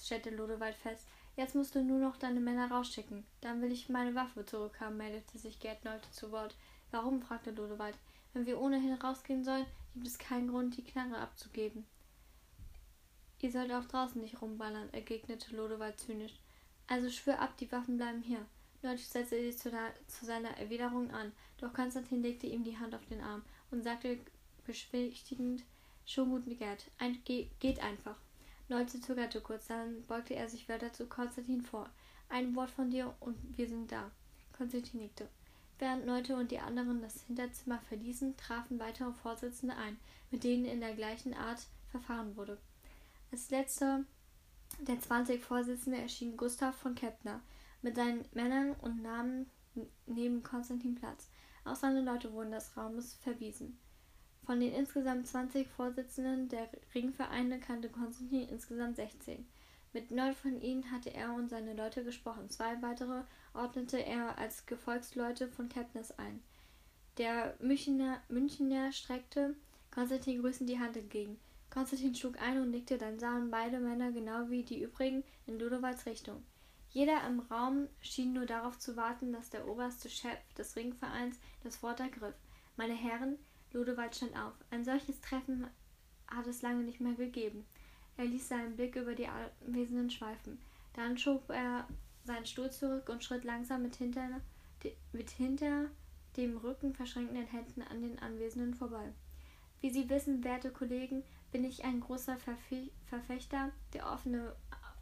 [0.00, 1.06] stellte Lodewald fest.
[1.36, 3.24] Jetzt musst du nur noch deine Männer rausschicken.
[3.40, 6.54] Dann will ich meine Waffe zurückhaben, meldete sich Gerd Nolte zu Wort.
[6.90, 7.22] Warum?
[7.22, 7.96] fragte Lodewald.
[8.32, 11.86] Wenn wir ohnehin rausgehen sollen, gibt es keinen Grund, die Knarre abzugeben.
[13.40, 16.34] Ihr sollt auch draußen nicht rumballern, entgegnete Lodewald zynisch.
[16.86, 18.44] Also schwör ab, die Waffen bleiben hier.
[18.82, 19.70] Notch setzte sich zu,
[20.06, 24.18] zu, seiner Erwiderung an, doch Konstantin legte ihm die Hand auf den Arm und sagte
[24.64, 25.64] beschwichtigend,
[26.10, 28.16] schon gut, Gerd, ein, ge, geht einfach.
[28.68, 31.88] Nolze zögerte kurz, dann beugte er sich weiter zu Konstantin vor.
[32.28, 34.10] Ein Wort von dir und wir sind da.
[34.56, 35.28] Konstantin nickte.
[35.78, 39.96] Während Neute und die anderen das Hinterzimmer verließen, trafen weitere Vorsitzende ein,
[40.30, 42.58] mit denen in der gleichen Art verfahren wurde.
[43.32, 44.04] Als letzter
[44.80, 47.40] der 20 Vorsitzende erschien Gustav von Kepner
[47.82, 49.46] mit seinen Männern und nahm
[50.06, 51.28] neben Konstantin Platz.
[51.64, 53.78] Auch seine Leute wurden des Raumes verwiesen.
[54.50, 59.46] Von den insgesamt 20 Vorsitzenden der Ringvereine kannte Konstantin insgesamt 16.
[59.92, 62.50] Mit neun von ihnen hatte er und seine Leute gesprochen.
[62.50, 63.22] Zwei weitere
[63.54, 66.42] ordnete er als Gefolgsleute von Kepners ein.
[67.16, 69.54] Der Münchner, Münchner streckte
[69.92, 71.38] Konstantin grüßend die Hand entgegen.
[71.72, 76.06] Konstantin schlug ein und nickte, dann sahen beide Männer genau wie die übrigen in Ludowalds
[76.06, 76.42] Richtung.
[76.88, 81.84] Jeder im Raum schien nur darauf zu warten, dass der oberste Chef des Ringvereins das
[81.84, 82.34] Wort ergriff.
[82.76, 83.38] Meine Herren,
[83.72, 84.54] Ludowald stand auf.
[84.70, 85.66] Ein solches Treffen
[86.28, 87.64] hat es lange nicht mehr gegeben.
[88.16, 90.58] Er ließ seinen Blick über die Anwesenden schweifen.
[90.94, 91.86] Dann schob er
[92.24, 94.28] seinen Stuhl zurück und schritt langsam mit hinter,
[95.12, 95.86] mit hinter
[96.36, 99.12] dem Rücken verschränkten Händen an den Anwesenden vorbei.
[99.80, 104.48] Wie Sie wissen, werte Kollegen, bin ich ein großer Verfe Verfechter der offenen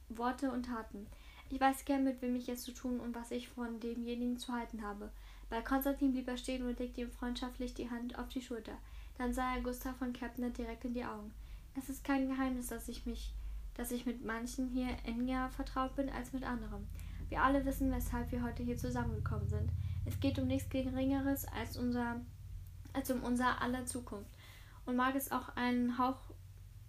[0.09, 1.07] Worte und Taten.
[1.51, 4.53] Ich weiß gern, mit wem ich es zu tun und was ich von demjenigen zu
[4.53, 5.11] halten habe.
[5.51, 8.77] Bei Konstantin blieb er stehen und legte ihm freundschaftlich die Hand auf die Schulter.
[9.17, 11.33] Dann sah er Gustav von Kepner direkt in die Augen.
[11.77, 13.33] Es ist kein Geheimnis, dass ich mich,
[13.75, 16.87] dass ich mit manchen hier enger vertraut bin als mit anderen.
[17.29, 19.71] Wir alle wissen, weshalb wir heute hier zusammengekommen sind.
[20.07, 22.21] Es geht um nichts Geringeres als unser,
[22.93, 24.31] als um unser aller Zukunft.
[24.87, 26.19] Und mag es auch einen Hauch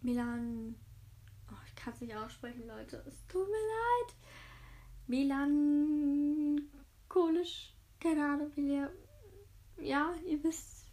[0.01, 0.75] Milan.
[1.51, 3.03] Oh, ich kann es nicht aussprechen, Leute.
[3.05, 4.15] Es tut mir leid.
[5.07, 7.73] Melancholisch.
[7.99, 8.91] Keine Ahnung, wie ihr.
[9.77, 10.85] Ja, ihr wisst,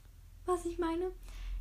[0.44, 1.12] was ich meine.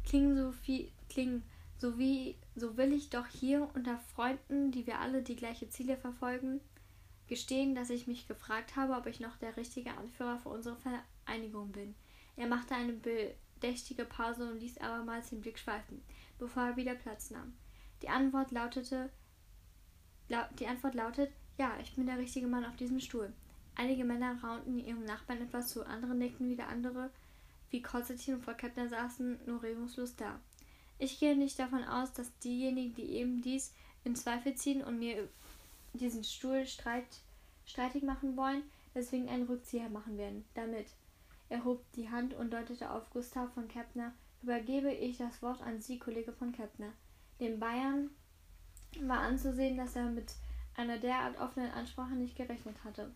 [0.06, 0.92] Klingen so viel.
[1.10, 1.44] Klingen
[1.78, 2.36] so wie.
[2.56, 6.62] So will ich doch hier unter Freunden, die wir alle die gleiche Ziele verfolgen,
[7.28, 11.72] gestehen, dass ich mich gefragt habe, ob ich noch der richtige Anführer für unsere Vereinigung
[11.72, 11.96] bin.
[12.38, 16.02] Er machte eine bedächtige Pause und ließ abermals den Blick schweifen
[16.38, 17.54] bevor er wieder Platz nahm.
[18.02, 19.10] Die Antwort lautete,
[20.30, 23.32] la die Antwort lautet, ja, ich bin der richtige Mann auf diesem Stuhl.
[23.76, 27.10] Einige Männer raunten ihrem Nachbarn etwas zu, andere nickten wieder andere,
[27.70, 30.40] wie Konstantin und Frau Kepner saßen nur regungslos da.
[30.98, 33.74] Ich gehe nicht davon aus, dass diejenigen, die eben dies
[34.06, 35.28] in Zweifel ziehen und mir
[35.94, 37.06] diesen Stuhl streit,
[37.66, 38.64] streitig machen wollen,
[38.94, 40.46] deswegen einen Rückzieher machen werden.
[40.54, 40.88] Damit.
[41.50, 45.82] Er hob die Hand und deutete auf Gustav von Kepner, übergebe ich das Wort an
[45.82, 46.92] Sie, Kollege von Keppner.
[47.40, 48.10] Dem Bayern
[49.02, 50.34] war anzusehen, dass er mit
[50.76, 53.12] einer derart offenen Ansprache nicht gerechnet hatte.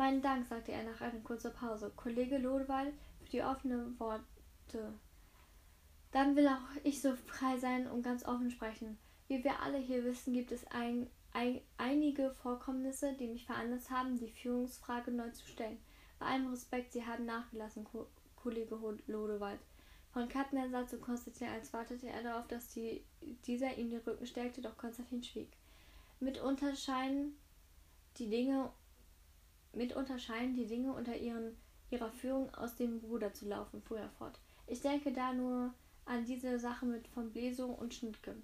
[0.00, 1.92] Meinen Dank, sagte er nach einer kurzen Pause.
[1.94, 4.94] Kollege Lodewald für die offenen Worte.
[6.10, 8.96] Dann will auch ich so frei sein und ganz offen sprechen.
[9.28, 14.16] Wie wir alle hier wissen, gibt es ein, ein, einige Vorkommnisse, die mich veranlasst haben,
[14.16, 15.76] die Führungsfrage neu zu stellen.
[16.18, 19.60] Bei allem Respekt, Sie haben nachgelassen, Ko Kollege Lodewald.
[20.14, 23.04] Von Kattner sah zu Konstantin, als wartete er darauf, dass die,
[23.44, 25.50] dieser ihm den Rücken stärkte, doch Konstantin schwieg.
[26.20, 27.36] Mitunter scheinen
[28.16, 28.72] die Dinge,
[29.72, 31.56] mitunter scheinen die Dinge unter ihren,
[31.90, 34.38] ihrer Führung aus dem Ruder zu laufen, fuhr er fort.
[34.66, 38.36] Ich denke da nur an diese Sache mit von Blesow und Schnittke.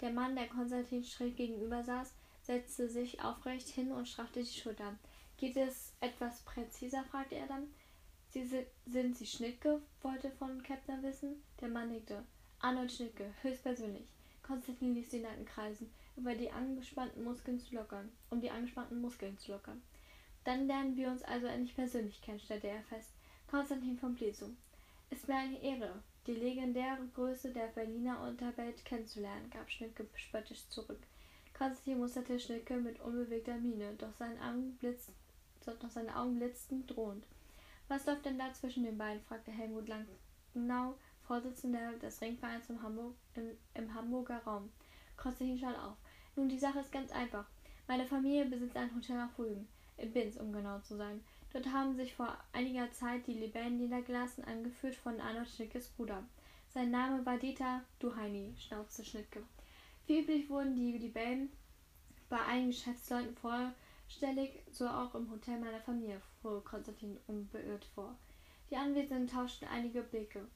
[0.00, 4.98] Der Mann, der Konstantin schräg gegenüber saß, setzte sich aufrecht hin und straffte die Schultern.
[5.36, 7.04] Geht es etwas präziser?
[7.04, 7.72] fragte er dann.
[8.28, 8.48] Sie
[8.86, 9.82] sind Sie Schnittke?
[10.00, 11.42] wollte von Kepner wissen.
[11.60, 12.24] Der Mann nickte.
[12.60, 14.08] Arnold Schnittke, höchstpersönlich.
[14.42, 19.38] Konstantin ließ den Nacken kreisen, über die angespannten Muskeln zu lockern, um die angespannten Muskeln
[19.38, 19.82] zu lockern.
[20.44, 23.10] Dann lernen wir uns also endlich persönlich kennen, stellte er fest.
[23.48, 24.50] Konstantin von Plesow.
[25.10, 31.00] Ist mir eine Ehre, die legendäre Größe der Berliner Unterwelt kennenzulernen, gab Schnittke spöttisch zurück.
[31.56, 35.12] Konstantin musterte Schnittke mit unbewegter Miene, doch, sein Augen blitz,
[35.64, 37.24] doch seine Augen blitzten drohend.
[37.88, 39.22] Was läuft denn da zwischen den beiden?
[39.22, 44.72] fragte Helmut Langnau, Vorsitzender des Ringvereins im, Hamburg, im, im Hamburger Raum.
[45.16, 45.96] Konstantin schall auf.
[46.34, 47.46] Nun, die Sache ist ganz einfach.
[47.86, 51.22] Meine Familie besitzt ein Hotel nach Rügen, in Binz, um genau zu sein.
[51.52, 56.24] Dort haben sich vor einiger Zeit die Libellen niedergelassen, angeführt von Arnold Schnittkes Bruder.
[56.68, 59.42] Sein Name war Dieter Duheini, schnauzte Schnittke.
[60.06, 61.50] Wie üblich wurden die Libellen
[62.30, 68.16] bei einigen Geschäftsleuten vorstellig, so auch im Hotel meiner Familie, fuhr Konstantin unbeirrt vor.
[68.70, 70.46] Die Anwesenden tauschten einige Blicke.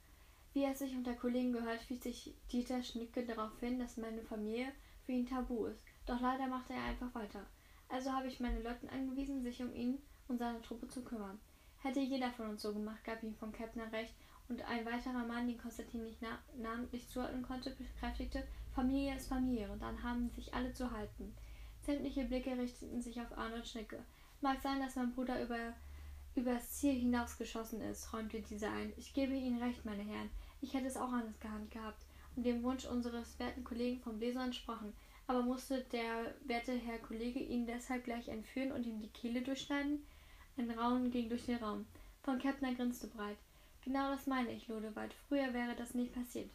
[0.54, 4.72] Wie es sich unter Kollegen gehört, wies sich Dieter Schnicke darauf hin, dass meine Familie
[5.04, 5.84] für ihn tabu ist.
[6.06, 7.44] Doch leider machte er einfach weiter.
[7.88, 11.38] Also habe ich meine Leuten angewiesen, sich um ihn und seine Truppe zu kümmern.
[11.82, 14.14] Hätte jeder von uns so gemacht, gab ihm von Kepner recht,
[14.48, 19.70] und ein weiterer Mann, den Konstantin nicht na namentlich zuordnen konnte, bekräftigte, Familie ist Familie,
[19.70, 21.34] und dann haben sich alle zu halten.
[21.82, 24.04] Sämtliche Blicke richteten sich auf Arnold Schnicke.
[24.40, 25.74] Mag sein, dass mein Bruder über
[26.36, 28.92] übers Ziel hinausgeschossen ist, räumte dieser ein.
[28.98, 30.30] Ich gebe Ihnen recht, meine Herren.
[30.60, 32.04] Ich hätte es auch anders gehandelt gehabt
[32.36, 34.92] und dem Wunsch unseres werten Kollegen vom Bläser entsprochen.
[35.26, 40.06] Aber musste der werte Herr Kollege ihn deshalb gleich entführen und ihm die Kehle durchschneiden?
[40.56, 41.86] Ein Raunen ging durch den Raum.
[42.22, 43.36] Von Kepner grinste breit.
[43.84, 45.14] Genau das meine ich, Lodewald.
[45.28, 46.50] Früher wäre das nicht passiert.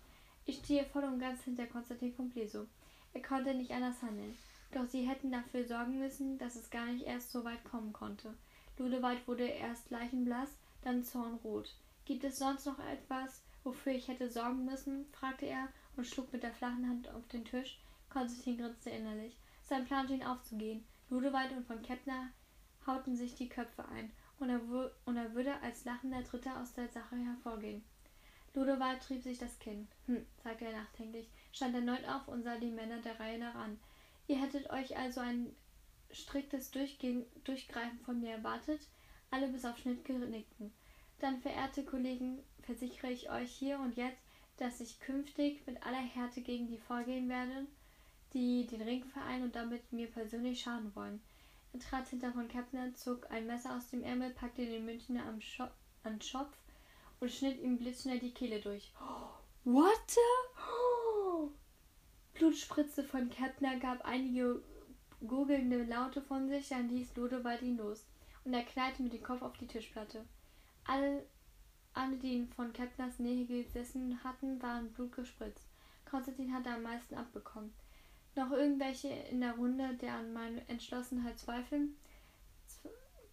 [0.46, 2.66] Ich stehe voll und ganz hinter Konstantin von Pleso.
[3.14, 4.38] Er konnte nicht anders handeln.
[4.72, 8.34] Doch sie hätten dafür sorgen müssen, dass es gar nicht erst so weit kommen konnte.
[8.78, 10.50] Ludewald wurde erst leichenblass,
[10.82, 11.76] dann zornrot.
[12.06, 15.06] Gibt es sonst noch etwas, wofür ich hätte sorgen müssen?
[15.12, 17.80] fragte er und schlug mit der flachen Hand auf den Tisch.
[18.12, 19.38] Konstantin grinste innerlich.
[19.64, 20.86] Sein Plan schien aufzugehen.
[21.10, 22.30] Ludewald und von Keppner
[22.86, 24.62] hauten sich die Köpfe ein, und er,
[25.06, 27.84] und er würde als lachender Dritter aus der Sache hervorgehen.
[28.54, 29.88] Ludewald trieb sich das Kinn.
[30.08, 33.80] Hm, sagte er nachdenklich, stand erneut auf und sah die Männer der Reihe nach an.
[34.28, 35.56] Ihr hättet euch also ein
[36.12, 38.82] striktes Durchgehen, Durchgreifen von mir erwartet.
[39.30, 40.74] Alle bis auf Schnitt nickten.
[41.20, 44.22] Dann, verehrte Kollegen, versichere ich euch hier und jetzt,
[44.58, 47.68] dass ich künftig mit aller Härte gegen die vorgehen werde,
[48.34, 51.22] die den Ringverein und damit mir persönlich schaden wollen.
[51.74, 55.40] Er trat hinter von Kepner, zog ein Messer aus dem Ärmel, packte den Münchner am,
[55.40, 55.72] Schopf,
[56.04, 56.56] am Schopf
[57.20, 58.92] und schnitt ihm blitzschnell die Kehle durch.
[59.64, 60.20] what the?
[62.54, 64.62] Spritzte von Kepner, gab einige
[65.26, 68.06] gurgelnde Laute von sich, dann ließ Lodewald ihn los
[68.44, 70.26] und er knallte mit dem Kopf auf die Tischplatte.
[70.86, 71.26] Alle,
[71.94, 75.66] alle die ihn von Kepners Nähe gesessen hatten, waren blutgespritzt.
[76.10, 77.74] Konstantin hatte am meisten abbekommen.
[78.36, 81.96] Noch irgendwelche in der Runde, der an meiner Entschlossenheit zweifeln?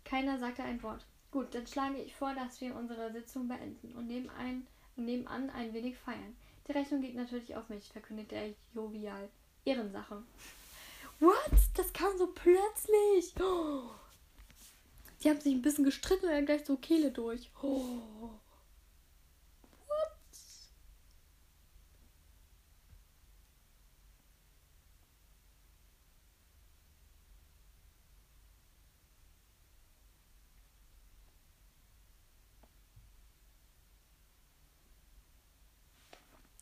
[0.04, 1.06] Keiner sagte ein Wort.
[1.30, 5.98] Gut, dann schlage ich vor, dass wir unsere Sitzung beenden und nebenan, nebenan ein wenig
[5.98, 6.36] feiern.
[6.66, 9.28] Die Rechnung geht natürlich auf mich, verkündete er jovial.
[9.64, 10.22] Ehrensache.
[11.20, 11.52] What?
[11.74, 13.34] Das kam so plötzlich.
[13.40, 13.90] Oh.
[15.22, 17.50] Die haben sich ein bisschen gestritten und dann gleich so Kehle durch.
[17.62, 18.30] Oh.
[19.86, 20.18] What?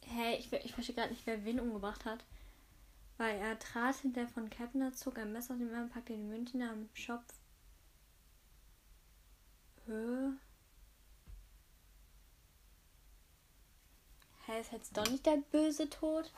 [0.07, 2.24] Hey, ich, ich verstehe gerade nicht, wer wen umgebracht hat.
[3.18, 6.70] Weil er trat hinter von Keppner, zog ein Messer aus dem Arm, packte den Münchner
[6.70, 7.32] am Schopf.
[9.86, 10.32] Hä?
[14.47, 16.30] Hä, ist jetzt doch nicht der böse Tod?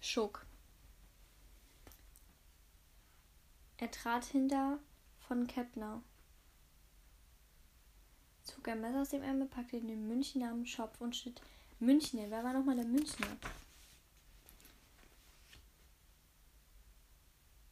[0.00, 0.46] Schock.
[3.76, 4.78] Er trat hinter
[5.28, 6.02] von Keppner
[8.72, 11.40] ein Messer aus dem Ärmel, packte den Münchner am Schopf und schnitt
[11.80, 12.24] Münchner.
[12.28, 13.26] Wer war nochmal der Münchner?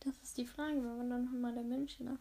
[0.01, 0.77] Das ist die Frage.
[0.83, 2.19] Wer war nochmal der Münchner?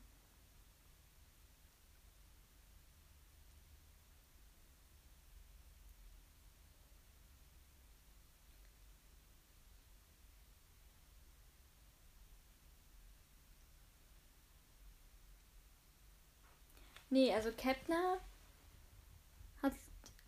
[17.10, 18.35] Nee, also hat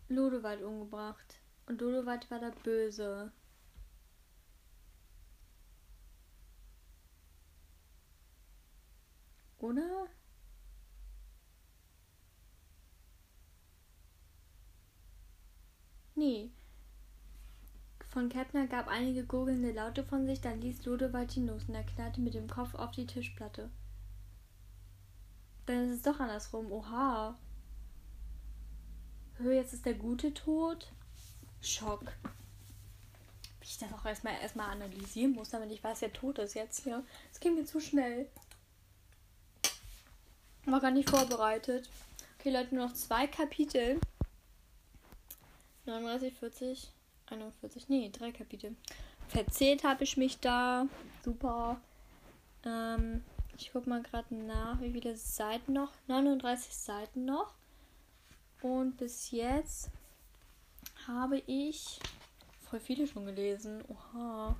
[0.08, 1.40] Lodewald umgebracht.
[1.66, 3.32] Und Lodewald war der Böse.
[9.58, 10.06] Oder?
[16.14, 16.50] Nee.
[18.08, 22.20] Von Kepner gab einige gurgelnde Laute von sich, dann ließ Lodewald los und er knallte
[22.20, 23.70] mit dem Kopf auf die Tischplatte.
[25.66, 26.72] Dann ist es doch andersrum.
[26.72, 27.36] Oha.
[29.40, 30.90] Jetzt ist der Gute tot.
[31.60, 32.12] Schock.
[33.60, 36.82] Wie ich das auch erstmal erstmal analysieren muss, damit ich weiß, wer tot ist jetzt
[36.84, 37.04] hier.
[37.30, 38.28] Das ging mir zu schnell.
[40.64, 41.88] War gar nicht vorbereitet.
[42.38, 44.00] Okay, Leute, nur noch zwei Kapitel.
[45.86, 46.90] 39, 40,
[47.26, 47.88] 41.
[47.88, 48.76] Nee, drei Kapitel.
[49.28, 50.86] Verzählt habe ich mich da.
[51.24, 51.80] Super.
[52.64, 53.22] Ähm,
[53.56, 55.92] ich gucke mal gerade nach, wie viele Seiten noch.
[56.06, 57.54] 39 Seiten noch.
[58.62, 59.90] Und bis jetzt
[61.06, 62.00] habe ich
[62.68, 63.82] voll viele schon gelesen.
[63.88, 64.56] Oha.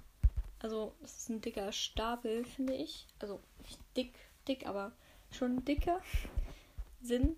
[0.60, 3.06] Also, es ist ein dicker Stapel, finde ich.
[3.18, 4.14] Also, nicht dick,
[4.46, 4.92] dick, aber
[5.30, 6.00] schon dicker.
[7.02, 7.36] Sinn.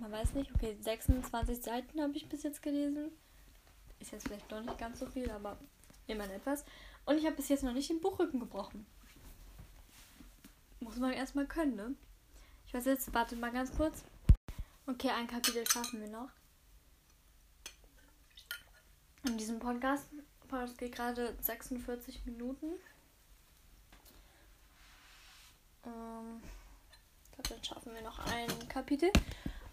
[0.00, 0.54] Man weiß nicht.
[0.54, 3.10] Okay, 26 Seiten habe ich bis jetzt gelesen.
[4.00, 5.56] Ist jetzt vielleicht noch nicht ganz so viel, aber
[6.06, 6.64] immerhin etwas.
[7.06, 8.86] Und ich habe bis jetzt noch nicht den Buchrücken gebrochen.
[10.80, 11.94] Muss man erstmal können, ne?
[12.66, 14.04] Ich weiß jetzt, wartet mal ganz kurz.
[14.86, 16.28] Okay, ein Kapitel schaffen wir noch.
[19.24, 20.06] In diesem Podcast,
[20.40, 22.66] Podcast geht gerade 46 Minuten.
[25.86, 26.42] Ähm,
[27.48, 29.10] dann schaffen wir noch ein Kapitel.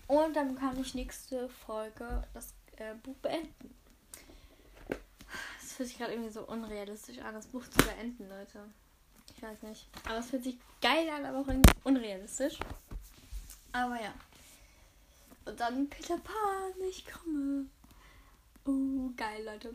[0.08, 3.76] Und dann kann ich nächste Folge das äh, Buch beenden.
[5.60, 8.64] Das fühlt sich gerade irgendwie so unrealistisch an, das Buch zu beenden, Leute.
[9.36, 9.90] Ich weiß nicht.
[10.06, 12.58] Aber es fühlt sich geil an, aber auch irgendwie unrealistisch.
[13.74, 14.14] Aber ja.
[15.46, 17.66] Und dann Peter Pan, ich komme.
[18.66, 19.74] Oh, geil, Leute.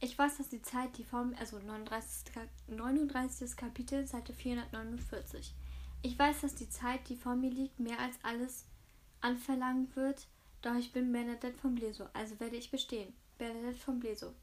[0.00, 2.34] Ich weiß, dass die Zeit, die Form, also 39.
[2.66, 3.56] 39.
[3.56, 5.54] Kapitel, Seite 449.
[6.02, 8.64] Ich weiß, dass die Zeit, die vor mir liegt, mehr als alles
[9.20, 10.26] anverlangen wird,
[10.60, 13.12] doch ich bin Bernadette von Bleso, also werde ich bestehen.
[13.38, 14.34] Bernadette von Bleso.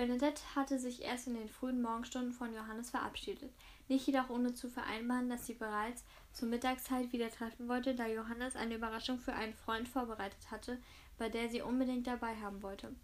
[0.00, 3.52] Bernadette hatte sich erst in den frühen Morgenstunden von Johannes verabschiedet,
[3.86, 8.56] nicht jedoch ohne zu vereinbaren, dass sie bereits zur Mittagszeit wieder treffen wollte, da Johannes
[8.56, 10.78] eine Überraschung für einen Freund vorbereitet hatte,
[11.18, 12.94] bei der sie unbedingt dabei haben wollte.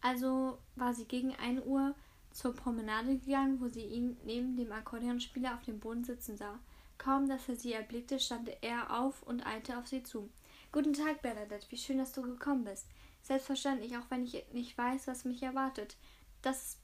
[0.00, 1.94] Also war sie gegen 1 Uhr
[2.30, 6.58] zur Promenade gegangen, wo sie ihn neben dem Akkordeonspieler auf dem Boden sitzen sah.
[6.96, 10.30] Kaum, dass er sie erblickte, stand er auf und eilte auf sie zu.
[10.72, 12.86] Guten Tag, Bernadette, wie schön, dass du gekommen bist.
[13.20, 15.98] Selbstverständlich, auch wenn ich nicht weiß, was mich erwartet.
[16.42, 16.78] Das,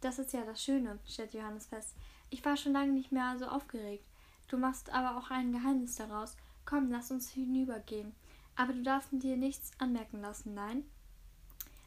[0.00, 1.94] das ist ja das Schöne, stellt Johannes fest.
[2.30, 4.04] Ich war schon lange nicht mehr so aufgeregt.
[4.48, 6.36] Du machst aber auch ein Geheimnis daraus.
[6.64, 8.14] Komm, lass uns hinübergehen.
[8.56, 10.84] Aber du darfst dir nichts anmerken lassen, nein?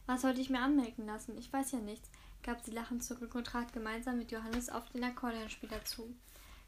[0.06, 1.38] Was sollte ich mir anmerken lassen?
[1.38, 2.10] Ich weiß ja nichts,
[2.44, 6.14] gab sie lachend zurück und trat gemeinsam mit Johannes auf den Akkordeonspieler zu.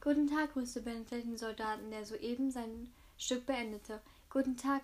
[0.02, 4.02] Guten Tag, grüßte Benedikt den Soldaten, der soeben sein Stück beendete.
[4.30, 4.84] Guten Tag,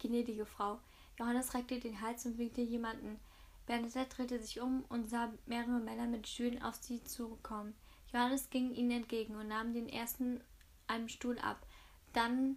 [0.00, 0.80] gnädige Frau.
[1.18, 3.18] Johannes reckte den Hals und winkte jemanden.
[3.66, 7.74] Bernadette drehte sich um und sah mehrere Männer mit Stühlen auf sie zukommen.
[8.12, 10.40] Johannes ging ihnen entgegen und nahm den ersten
[10.86, 11.66] einen Stuhl ab,
[12.12, 12.56] dann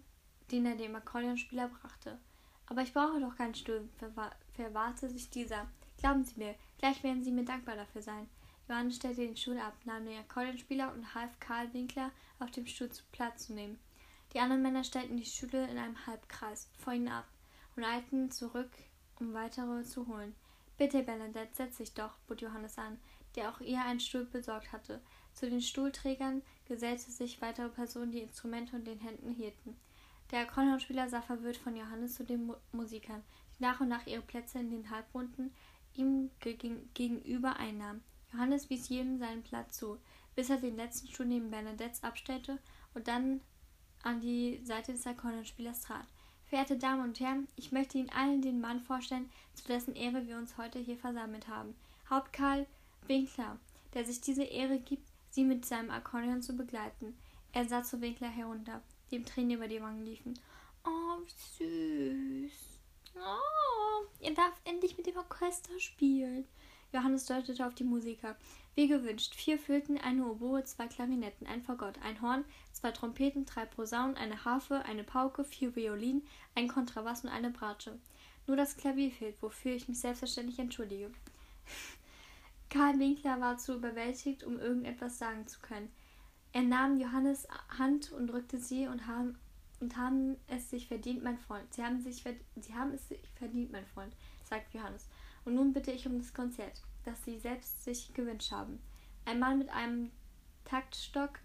[0.50, 2.18] den er dem Akkordeonspieler brachte.
[2.66, 3.88] Aber ich brauche doch keinen Stuhl,
[4.54, 5.66] verwahrte sich dieser.
[5.98, 8.28] Glauben Sie mir, gleich werden Sie mir dankbar dafür sein.
[8.68, 12.88] Johannes stellte den Stuhl ab, nahm den Akkordeonspieler und half Karl Winkler auf dem Stuhl
[13.10, 13.80] Platz zu nehmen.
[14.32, 17.26] Die anderen Männer stellten die Stühle in einem Halbkreis vor ihnen ab
[17.74, 18.70] und eilten zurück,
[19.18, 20.34] um weitere zu holen.
[20.80, 22.98] Bitte, Bernadette, setz dich doch, bot Johannes an,
[23.36, 25.02] der auch ihr einen Stuhl besorgt hatte.
[25.34, 29.76] Zu den Stuhlträgern gesellte sich weitere Personen, die Instrumente in den Händen hielten.
[30.30, 33.22] Der Akkordeonspieler sah verwirrt von Johannes zu den Mu Musikern,
[33.58, 35.54] die nach und nach ihre Plätze in den Halbrunden
[35.92, 38.02] ihm gegenüber einnahmen.
[38.32, 39.98] Johannes wies jedem seinen Platz zu,
[40.34, 42.58] bis er den letzten Stuhl neben Bernadettes abstellte
[42.94, 43.42] und dann
[44.02, 46.06] an die Seite des Akkordeonspielers trat.
[46.50, 50.36] Verehrte Damen und Herren, ich möchte Ihnen allen den Mann vorstellen, zu dessen Ehre wir
[50.36, 51.76] uns heute hier versammelt haben.
[52.10, 52.66] Hauptkarl
[53.06, 53.56] Winkler,
[53.94, 57.16] der sich diese Ehre gibt, Sie mit seinem Akkordeon zu begleiten.
[57.52, 58.82] Er sah zu Winkler herunter,
[59.12, 60.40] dem Tränen über die Wangen liefen.
[60.84, 62.52] Oh, wie süß.
[63.14, 66.48] Oh, ihr darf endlich mit dem Orchester spielen.
[66.92, 68.34] Johannes deutete auf die Musiker.
[68.74, 72.44] Wie gewünscht, vier Flöten, eine Oboe, zwei Klarinetten, ein Fagott, ein Horn,
[72.80, 77.98] zwei Trompeten, drei Posaunen, eine Harfe, eine Pauke, vier Violinen, ein Kontrabass und eine Bratsche.
[78.46, 81.10] Nur das Klavier fehlt, wofür ich mich selbstverständlich entschuldige.
[82.70, 85.90] Karl Winkler war zu überwältigt, um irgendetwas sagen zu können.
[86.52, 87.46] Er nahm Johannes
[87.78, 89.38] Hand und drückte sie und haben,
[89.80, 91.72] und haben es sich verdient, mein Freund.
[91.74, 92.24] Sie haben, sich,
[92.56, 95.08] sie haben es sich verdient, mein Freund, sagt Johannes.
[95.44, 98.80] Und nun bitte ich um das Konzert, das Sie selbst sich gewünscht haben.
[99.26, 100.10] Ein Mann mit einem
[100.64, 101.40] Taktstock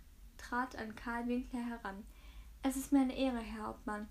[0.50, 2.06] trat an Karl Winkler heran.
[2.62, 4.08] Es ist mir eine Ehre, Herr Hauptmann.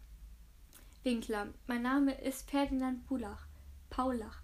[1.03, 3.47] Winkler, mein Name ist Ferdinand Pulach,
[3.91, 4.43] Paulach,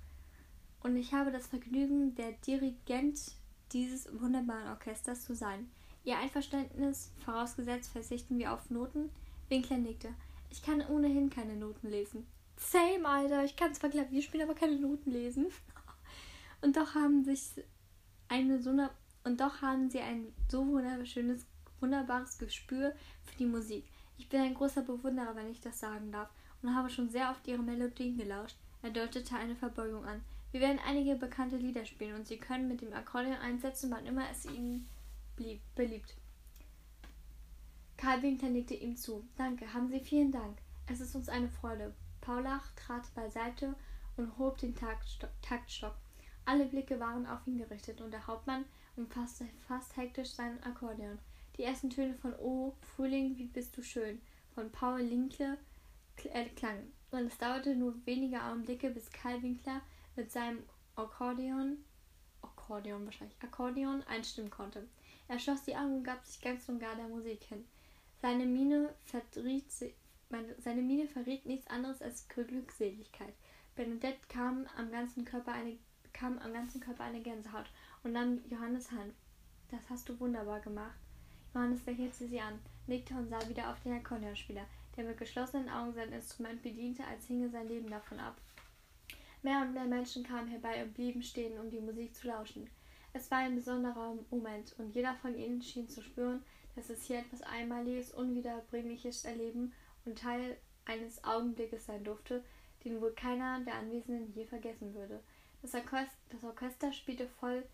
[0.82, 3.32] und ich habe das Vergnügen, der Dirigent
[3.72, 5.70] dieses wunderbaren Orchesters zu sein.
[6.04, 9.10] Ihr Einverständnis vorausgesetzt verzichten wir auf Noten?
[9.48, 10.14] Winkler nickte.
[10.50, 12.26] Ich kann ohnehin keine Noten lesen.
[12.56, 13.44] Same, Alter.
[13.44, 15.46] Ich kann zwar Klavier spielen, aber keine Noten lesen.
[16.62, 17.52] Und doch haben sich
[18.28, 18.90] eine so eine,
[19.24, 21.46] und doch haben sie ein so wunderschönes,
[21.80, 23.84] wunderbares Gespür für die Musik.
[24.18, 26.28] Ich bin ein großer Bewunderer, wenn ich das sagen darf,
[26.62, 28.56] und habe schon sehr oft ihre Melodien gelauscht.
[28.82, 30.22] Er deutete eine Verbeugung an.
[30.52, 34.28] Wir werden einige bekannte Lieder spielen und Sie können mit dem Akkordeon einsetzen, wann immer
[34.30, 34.86] es Ihnen
[35.36, 36.14] blieb, beliebt.
[37.96, 39.24] Karl Winkler nickte ihm zu.
[39.36, 40.58] Danke, haben Sie vielen Dank.
[40.86, 41.94] Es ist uns eine Freude.
[42.20, 43.74] Paulach trat beiseite
[44.16, 45.94] und hob den Taktstock.
[46.44, 48.64] Alle Blicke waren auf ihn gerichtet und der Hauptmann
[48.96, 51.18] umfasste fast hektisch sein Akkordeon.
[51.60, 54.22] Die ersten Töne von O, Frühling, wie bist du schön,
[54.54, 55.58] von Paul Linkle
[56.24, 56.90] äh, klangen.
[57.10, 59.82] Und es dauerte nur wenige Augenblicke, bis Karl Winkler
[60.16, 60.62] mit seinem
[60.96, 61.76] Akkordeon,
[62.40, 64.88] Akkordeon wahrscheinlich, Akkordeon einstimmen konnte.
[65.28, 67.66] Er schloss die Augen und gab sich ganz und gar der Musik hin.
[68.22, 69.66] Seine Miene verriet,
[70.60, 73.34] seine Miene verriet nichts anderes als Glückseligkeit.
[73.76, 77.70] Bernadette kam am ganzen Körper eine, bekam am ganzen Körper eine Gänsehaut
[78.02, 79.12] und nahm Johannes Hand.
[79.70, 80.96] Das hast du wunderbar gemacht.
[81.54, 85.92] Johannes lächelte sie an, nickte und sah wieder auf den Akkordeonspieler, der mit geschlossenen Augen
[85.92, 88.36] sein Instrument bediente, als hinge sein Leben davon ab.
[89.42, 92.68] Mehr und mehr Menschen kamen herbei und blieben stehen, um die Musik zu lauschen.
[93.12, 96.42] Es war ein besonderer Moment, und jeder von ihnen schien zu spüren,
[96.76, 99.72] dass es hier etwas Einmaliges, Unwiederbringliches erleben
[100.04, 102.44] und Teil eines Augenblickes sein durfte,
[102.84, 105.20] den wohl keiner der Anwesenden je vergessen würde.
[105.62, 107.64] Das Orchester, das Orchester spielte voll,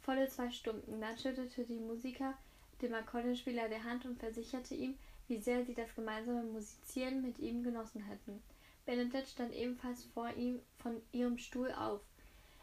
[0.00, 1.00] volle zwei Stunden.
[1.00, 2.34] Dann schüttelte die Musiker
[2.82, 4.96] dem Akkordeonspieler der Hand und versicherte ihm,
[5.28, 8.42] wie sehr sie das gemeinsame Musizieren mit ihm genossen hätten.
[8.84, 12.00] Benedikt stand ebenfalls vor ihm von ihrem Stuhl auf.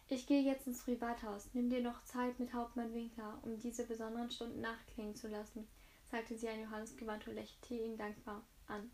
[0.10, 1.50] Ich gehe jetzt ins Privathaus.
[1.54, 5.68] Nimm dir noch Zeit mit Hauptmann Winkler, um diese besonderen Stunden nachklingen zu lassen,
[6.12, 8.92] sagte sie an Johannes gewandt und lächelte ihn dankbar an.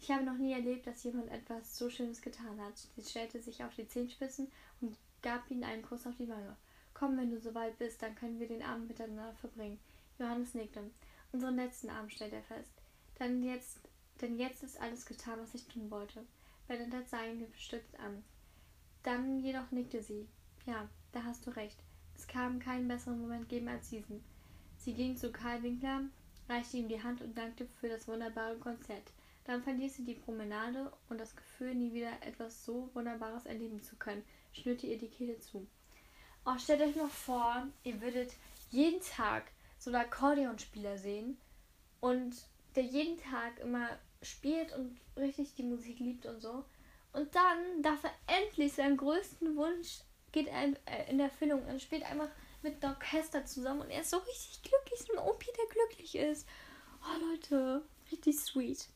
[0.00, 2.76] Ich habe noch nie erlebt, dass jemand etwas so Schönes getan hat.
[2.76, 4.50] Sie stellte sich auf die Zehenspitzen
[4.80, 6.56] und gab ihm einen Kuss auf die Wange.
[6.94, 9.78] Komm, wenn du soweit bist, dann können wir den Abend miteinander verbringen.
[10.18, 10.82] Johannes nickte.
[11.32, 12.72] Unseren letzten Abend, stellte er fest.
[13.18, 13.80] Denn jetzt,
[14.20, 16.24] denn jetzt ist alles getan, was ich tun wollte.
[16.66, 18.24] Bernadette sah ihn bestückt an.
[19.02, 20.28] Dann jedoch nickte sie.
[20.66, 21.78] Ja, da hast du recht.
[22.16, 24.22] Es kann keinen besseren Moment geben als diesen.
[24.76, 26.02] Sie ging zu Karl Winkler,
[26.48, 29.12] reichte ihm die Hand und dankte für das wunderbare Konzert.
[29.44, 33.96] Dann verließ sie die Promenade und das Gefühl, nie wieder etwas so Wunderbares erleben zu
[33.96, 35.66] können, schnürte ihr die Kehle zu.
[36.44, 38.34] Oh, stellt euch noch vor, ihr würdet
[38.70, 41.38] jeden Tag so einen Akkordeonspieler sehen
[42.00, 42.36] und
[42.74, 43.88] der jeden Tag immer
[44.22, 46.64] spielt und richtig die Musik liebt und so.
[47.12, 50.00] Und dann darf er endlich seinen größten Wunsch
[50.32, 52.28] geht er in Erfüllung und spielt einfach
[52.62, 56.16] mit einem Orchester zusammen und er ist so richtig glücklich, so ein Opi, der glücklich
[56.16, 56.46] ist.
[57.02, 58.88] Oh Leute, richtig sweet.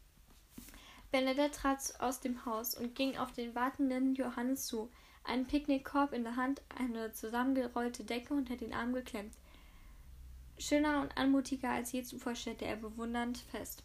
[1.10, 4.90] Bernadette trat aus dem Haus und ging auf den wartenden Johannes zu,
[5.24, 9.34] einen Picknickkorb in der Hand, eine zusammengerollte Decke unter den Arm geklemmt.
[10.62, 13.82] Schöner und anmutiger als je zuvor stellte er bewundernd fest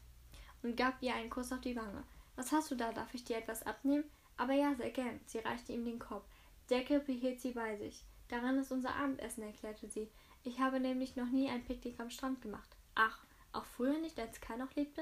[0.62, 2.04] und gab ihr einen Kuss auf die Wange.
[2.36, 2.92] Was hast du da?
[2.92, 4.04] Darf ich dir etwas abnehmen?
[4.38, 5.20] Aber ja, sehr gern.
[5.26, 6.24] Sie reichte ihm den Korb.
[6.70, 8.04] Decke behielt sie bei sich.
[8.28, 10.08] Daran ist unser Abendessen, erklärte sie.
[10.44, 12.70] Ich habe nämlich noch nie ein Picknick am Strand gemacht.
[12.94, 15.02] Ach, auch früher nicht, als Kai noch lebte?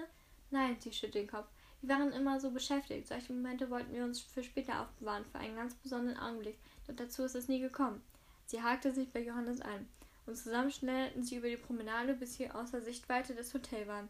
[0.51, 1.49] Nein, sie schüttelte den Kopf.
[1.82, 3.09] Wir waren immer so beschäftigt.
[3.09, 6.57] Solche Momente wollten wir uns für später aufbewahren, für einen ganz besonderen Augenblick.
[6.88, 8.01] Doch dazu ist es nie gekommen.
[8.45, 9.89] Sie hakte sich bei Johannes ein.
[10.26, 14.09] Und zusammen schnellten sie über die Promenade, bis sie außer Sichtweite des Hotels waren.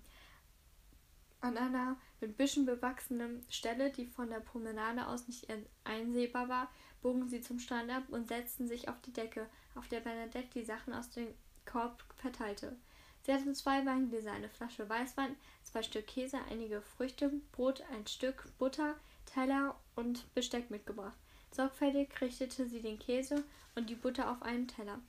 [1.41, 5.47] An einer mit Büschen bewachsenen Stelle, die von der Promenade aus nicht
[5.84, 9.99] einsehbar war, bogen sie zum Strand ab und setzten sich auf die Decke, auf der
[9.99, 11.28] Bernadette die Sachen aus dem
[11.66, 12.76] Korb verteilte.
[13.24, 18.47] Sie hatte zwei Weingläser, eine Flasche Weißwein, zwei Stück Käse, einige Früchte, Brot, ein Stück
[18.57, 18.95] Butter,
[19.26, 21.18] Teller und Besteck mitgebracht.
[21.51, 23.43] Sorgfältig richtete sie den Käse
[23.76, 24.99] und die Butter auf einen Teller,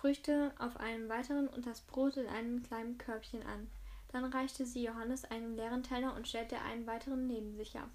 [0.00, 3.68] Früchte auf einem weiteren und das Brot in einem kleinen Körbchen an.
[4.12, 7.88] Dann reichte sie Johannes einen leeren Teller und stellte einen weiteren neben sich ab.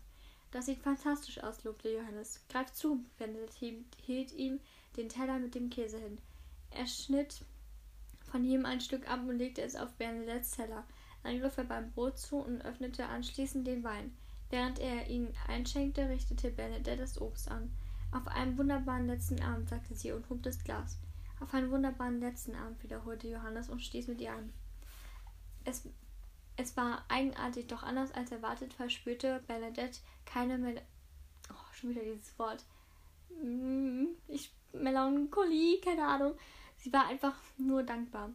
[0.52, 2.42] Das sieht fantastisch aus, lobte Johannes.
[2.50, 3.54] Greif zu, Benedikt
[4.02, 4.60] hielt ihm
[4.98, 6.18] den Teller mit dem Käse hin.
[6.72, 7.46] Er schnitt
[8.30, 10.84] von jedem ein Stück ab und legte es auf Bernadettes Teller.
[11.24, 14.16] Dann griff er beim Brot zu und öffnete anschließend den Wein.
[14.50, 17.72] Während er ihn einschenkte, richtete Bernadette das Obst an.
[18.12, 20.98] Auf einen wunderbaren letzten Abend, sagte sie und hob das Glas.
[21.42, 24.54] Auf einen wunderbaren letzten Abend, wiederholte Johannes und stieß mit ihr an.
[25.66, 25.90] Es,
[26.56, 30.82] es war eigenartig, doch anders als erwartet verspürte Bernadette keine Mel
[31.50, 32.64] oh, schon wieder dieses Wort.
[33.42, 36.36] Mm, ich, Melancholie, keine Ahnung.
[36.78, 38.30] Sie war einfach nur dankbar.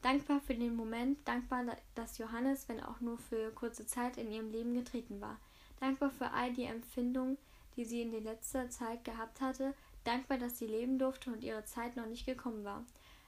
[0.00, 4.50] Dankbar für den Moment, dankbar, dass Johannes, wenn auch nur für kurze Zeit, in ihrem
[4.50, 5.38] Leben getreten war.
[5.78, 7.38] Dankbar für all die Empfindungen,
[7.76, 11.64] die sie in der letzten Zeit gehabt hatte, dankbar, dass sie leben durfte und ihre
[11.64, 12.84] Zeit noch nicht gekommen war.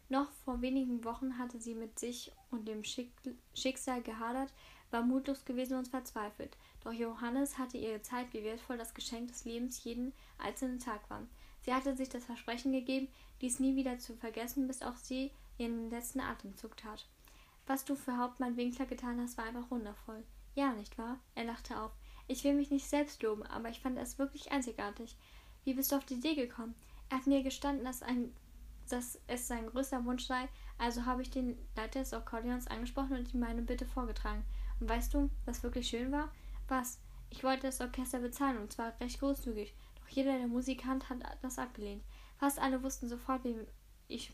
[0.09, 4.53] Noch vor wenigen Wochen hatte sie mit sich und dem Schicksal gehadert,
[4.91, 6.57] war mutlos gewesen und verzweifelt.
[6.83, 11.23] Doch Johannes hatte ihr gezeigt, wie wertvoll das Geschenk des Lebens jeden einzelnen Tag war.
[11.63, 13.09] Sie hatte sich das Versprechen gegeben,
[13.41, 17.07] dies nie wieder zu vergessen, bis auch sie ihren letzten Atemzug tat.
[17.67, 20.23] Was du für Hauptmann Winkler getan hast, war einfach wundervoll.
[20.55, 21.19] Ja, nicht wahr?
[21.35, 21.93] Er lachte auf.
[22.29, 25.17] Ich will mich nicht selbst loben, aber ich fand es wirklich einzigartig.
[25.65, 26.75] Wie bist du auf die Idee gekommen?
[27.09, 28.33] Er hat mir gestanden, dass, ein,
[28.89, 30.49] dass es sein größter Wunsch sei,
[30.79, 34.45] also habe ich den Leiter des Akkordeons angesprochen und ihm meine Bitte vorgetragen.
[34.81, 36.31] Und weißt du, was wirklich schön war?
[36.69, 36.99] Was?
[37.31, 39.75] Ich wollte das Orchester bezahlen und zwar recht großzügig.
[39.97, 42.03] Doch jeder der Musikant hat das abgelehnt.
[42.37, 43.67] Fast alle wussten sofort, wem
[44.09, 44.33] ich,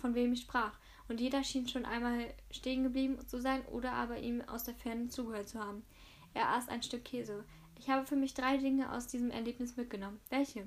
[0.00, 4.18] von wem ich sprach, und jeder schien schon einmal stehen geblieben zu sein oder aber
[4.18, 5.84] ihm aus der Ferne zugehört zu haben.
[6.32, 7.44] Er aß ein Stück Käse.
[7.84, 10.18] Ich habe für mich drei Dinge aus diesem Erlebnis mitgenommen.
[10.30, 10.66] Welche?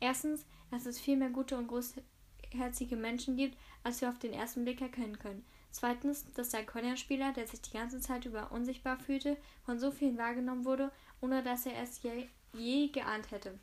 [0.00, 4.64] Erstens, dass es viel mehr gute und großherzige Menschen gibt, als wir auf den ersten
[4.64, 5.46] Blick erkennen können.
[5.70, 10.18] Zweitens, dass der Akkordeonspieler, der sich die ganze Zeit über unsichtbar fühlte, von so vielen
[10.18, 10.92] wahrgenommen wurde,
[11.22, 13.58] ohne dass er es je, je geahnt hätte.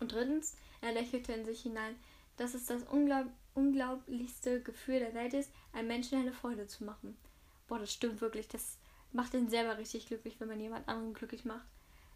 [0.00, 1.94] Und drittens, er lächelte in sich hinein,
[2.38, 7.18] dass es das unglaub unglaublichste Gefühl der Welt ist, einem Menschen eine Freude zu machen.
[7.66, 8.48] Boah, das stimmt wirklich.
[8.48, 8.78] Das
[9.12, 11.66] macht ihn selber richtig glücklich, wenn man jemand anderen glücklich macht.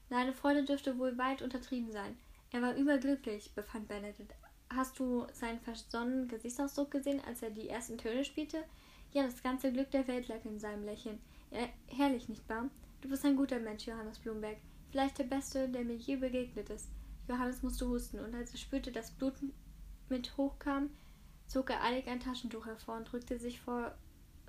[0.08, 2.16] Seine Freude dürfte wohl weit untertrieben sein.
[2.50, 4.32] Er war überglücklich, befand Benedict.
[4.72, 8.64] Hast du seinen versonnenen Gesichtsausdruck gesehen, als er die ersten Töne spielte?
[9.12, 11.20] Ja, das ganze Glück der Welt lag in seinem Lächeln.
[11.50, 12.68] Ja, herrlich, nicht wahr?
[13.00, 14.56] Du bist ein guter Mensch, Johannes Blumberg.
[14.90, 16.88] Vielleicht der Beste, der mir je begegnet ist.
[17.28, 19.34] Johannes musste husten, und als er spürte, dass Blut
[20.08, 20.90] mit hochkam,
[21.46, 23.94] zog er eilig ein Taschentuch hervor und drückte, vor,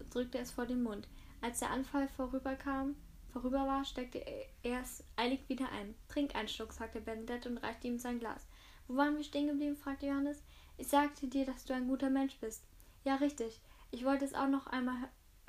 [0.09, 1.07] drückte es vor den Mund.
[1.41, 2.95] Als der Anfall vorüberkam,
[3.35, 4.23] vorüber war, steckte
[4.63, 5.93] er es eilig wieder ein.
[6.07, 8.47] Trink einen Schluck, sagte Bernadette und reichte ihm sein Glas.
[8.87, 9.75] Wo waren wir stehen geblieben?
[9.75, 10.41] fragte Johannes.
[10.77, 12.63] Ich sagte dir, dass du ein guter Mensch bist.
[13.03, 13.59] Ja, richtig.
[13.91, 14.95] Ich wollte es auch noch einmal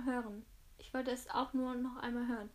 [0.04, 0.44] hören.
[0.78, 2.50] Ich wollte es auch nur noch einmal hören.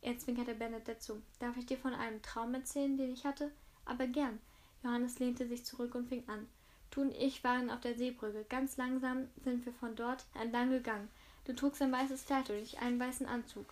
[0.00, 1.22] Er zwinkerte Bernadette zu.
[1.38, 3.52] Darf ich dir von einem Traum erzählen, den ich hatte?
[3.84, 4.40] Aber gern.
[4.82, 6.48] Johannes lehnte sich zurück und fing an.
[6.90, 8.44] Du und ich waren auf der Seebrücke.
[8.48, 11.08] Ganz langsam sind wir von dort entlang gegangen.
[11.44, 13.66] Du trugst ein weißes Kleid und ich einen weißen Anzug.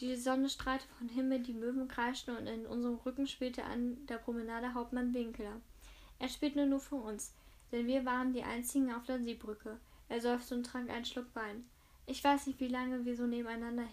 [0.00, 4.18] Die Sonne strahlte von Himmel, die Möwen kreischten und in unserem Rücken spielte an der
[4.18, 5.60] Promenade Hauptmann Winkler.
[6.18, 7.32] Er spielte nur für uns,
[7.70, 9.78] denn wir waren die einzigen auf der Seebrücke.
[10.08, 11.64] Er seufzte und trank einen Schluck Wein.
[12.06, 13.84] Ich weiß nicht, wie lange wir so nebeneinander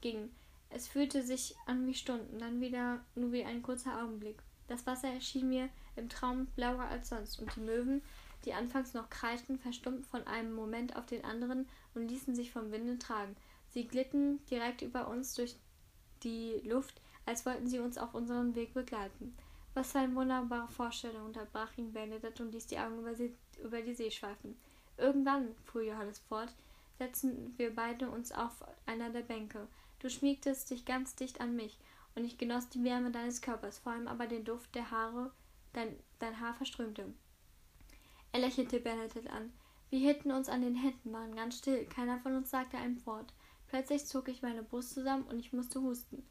[0.00, 0.34] gingen.
[0.70, 4.42] Es fühlte sich an wie Stunden, dann wieder nur wie ein kurzer Augenblick.
[4.66, 8.02] Das Wasser erschien mir im Traum blauer als sonst, und die Möwen,
[8.44, 12.72] die anfangs noch kreischten, verstummten von einem Moment auf den anderen und ließen sich vom
[12.72, 13.36] Winde tragen.
[13.74, 15.56] Sie glitten direkt über uns durch
[16.22, 19.36] die Luft, als wollten sie uns auf unserem Weg begleiten.
[19.74, 23.82] Was für eine wunderbare Vorstellung, unterbrach ihn Benedikt und ließ die Augen über, sie, über
[23.82, 24.56] die See schweifen.
[24.96, 26.54] Irgendwann, fuhr Johannes fort,
[26.98, 29.66] setzten wir beide uns auf einer der Bänke.
[29.98, 31.76] Du schmiegtest dich ganz dicht an mich,
[32.14, 35.32] und ich genoss die Wärme deines Körpers, vor allem aber den Duft der Haare,
[35.72, 37.12] dein, dein Haar verströmte.
[38.30, 39.52] Er lächelte Bernadette an.
[39.90, 43.32] Wir hielten uns an den Händen, waren ganz still, keiner von uns sagte ein Wort.
[43.74, 46.24] Plötzlich zog ich meine Brust zusammen und ich musste husten.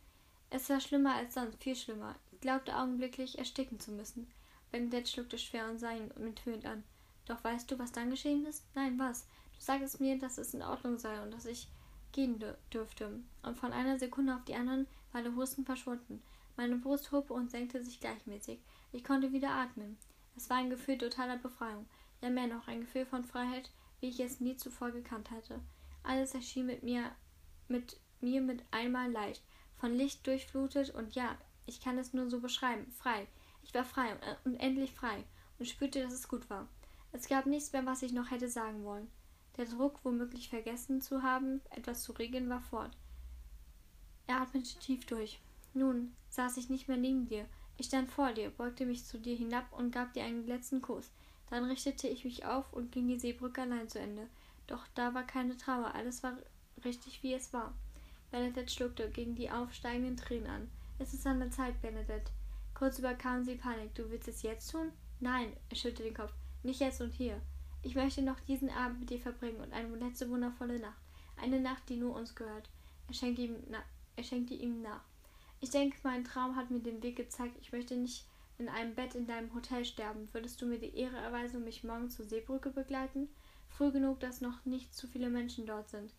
[0.49, 2.15] Es war schlimmer als sonst, viel schlimmer.
[2.31, 4.31] Ich glaubte augenblicklich ersticken zu müssen.
[4.71, 6.85] Bernadette schluckte schwer und sah ihn mitfühlend an.
[7.25, 8.63] Doch weißt du, was dann geschehen ist?
[8.75, 9.27] Nein, was?
[9.55, 11.67] Du sagtest mir, dass es in Ordnung sei und dass ich
[12.13, 12.41] gehen
[12.71, 13.19] dürfte.
[13.41, 16.23] Und von einer Sekunde auf die andere war der Husten verschwunden.
[16.55, 18.61] Meine Brust hob und senkte sich gleichmäßig.
[18.93, 19.97] Ich konnte wieder atmen.
[20.37, 21.87] Es war ein Gefühl totaler Befreiung.
[22.21, 23.69] Ja, mehr noch, ein Gefühl von Freiheit,
[23.99, 25.59] wie ich es nie zuvor gekannt hatte.
[26.03, 27.11] Alles erschien mit mir
[27.67, 29.43] mit mir mit einmal leicht,
[29.75, 33.27] von Licht durchflutet und ja, ich kann es nur so beschreiben, frei.
[33.63, 34.21] Ich war frei und,
[34.53, 35.23] und endlich frei
[35.59, 36.67] und spürte, dass es gut war.
[37.11, 39.09] Es gab nichts mehr, was ich noch hätte sagen wollen.
[39.57, 42.97] Der Druck, womöglich vergessen zu haben, etwas zu regeln, war fort.
[44.25, 45.39] Er atmete tief durch.
[45.73, 47.45] Nun saß ich nicht mehr neben dir.
[47.77, 51.11] Ich stand vor dir, beugte mich zu dir hinab und gab dir einen letzten Kuss.
[51.49, 54.27] Dann richtete ich mich auf und ging die Seebrücke allein zu Ende.
[54.67, 56.37] Doch da war keine Trauer, alles war
[56.85, 57.73] richtig, wie es war.
[58.31, 60.71] Bernadette schluckte gegen die aufsteigenden Tränen an.
[60.99, 62.31] Es ist an der Zeit, Bernadette.
[62.73, 63.93] Kurz überkam sie Panik.
[63.95, 64.91] Du willst es jetzt tun?
[65.19, 66.33] Nein, er schüttelte den Kopf.
[66.63, 67.39] Nicht jetzt und hier.
[67.81, 71.01] Ich möchte noch diesen Abend mit dir verbringen und eine letzte wundervolle Nacht.
[71.35, 72.69] Eine Nacht, die nur uns gehört.
[73.07, 73.83] Er schenkte ihm, na
[74.15, 75.01] er schenkte ihm nach.
[75.59, 77.57] Ich denke, mein Traum hat mir den Weg gezeigt.
[77.61, 78.25] Ich möchte nicht
[78.57, 80.27] in einem Bett in deinem Hotel sterben.
[80.33, 83.29] Würdest du mir die Ehre erweisen mich morgen zur Seebrücke begleiten?
[83.69, 86.13] Früh genug, dass noch nicht zu viele Menschen dort sind.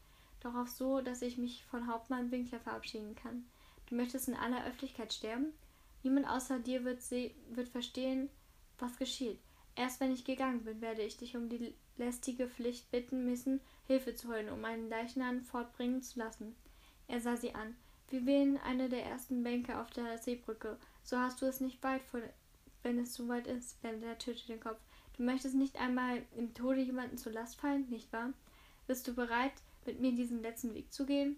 [0.44, 3.46] Doch so, dass ich mich von Hauptmann Winkler verabschieden kann.
[3.88, 5.54] Du möchtest in aller Öffentlichkeit sterben?
[6.02, 8.28] Niemand außer dir wird, wird verstehen,
[8.78, 9.38] was geschieht.
[9.74, 14.14] Erst wenn ich gegangen bin, werde ich dich um die lästige Pflicht bitten müssen, Hilfe
[14.14, 16.54] zu holen, um einen Leichnam fortbringen zu lassen.
[17.08, 17.74] Er sah sie an.
[18.10, 20.76] Wir wählen eine der ersten Bänke auf der Seebrücke.
[21.02, 22.20] So hast du es nicht weit vor,
[22.82, 23.80] wenn es so weit ist.
[23.80, 24.80] Bender tötete den Kopf.
[25.16, 28.34] Du möchtest nicht einmal im Tode jemanden zur Last fallen, nicht wahr?
[28.86, 29.54] Bist du bereit,
[29.86, 31.36] mit mir diesen letzten Weg zu gehen?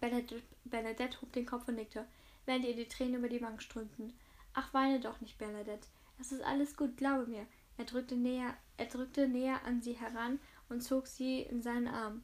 [0.00, 2.06] Bernadette, Bernadette hob den Kopf und nickte,
[2.44, 4.12] während ihr die Tränen über die Wangen strömten.
[4.52, 5.88] Ach, weine doch nicht, Bernadette.
[6.18, 7.46] Es ist alles gut, glaube mir.
[7.78, 12.22] Er drückte näher, er drückte näher an sie heran und zog sie in seinen Arm.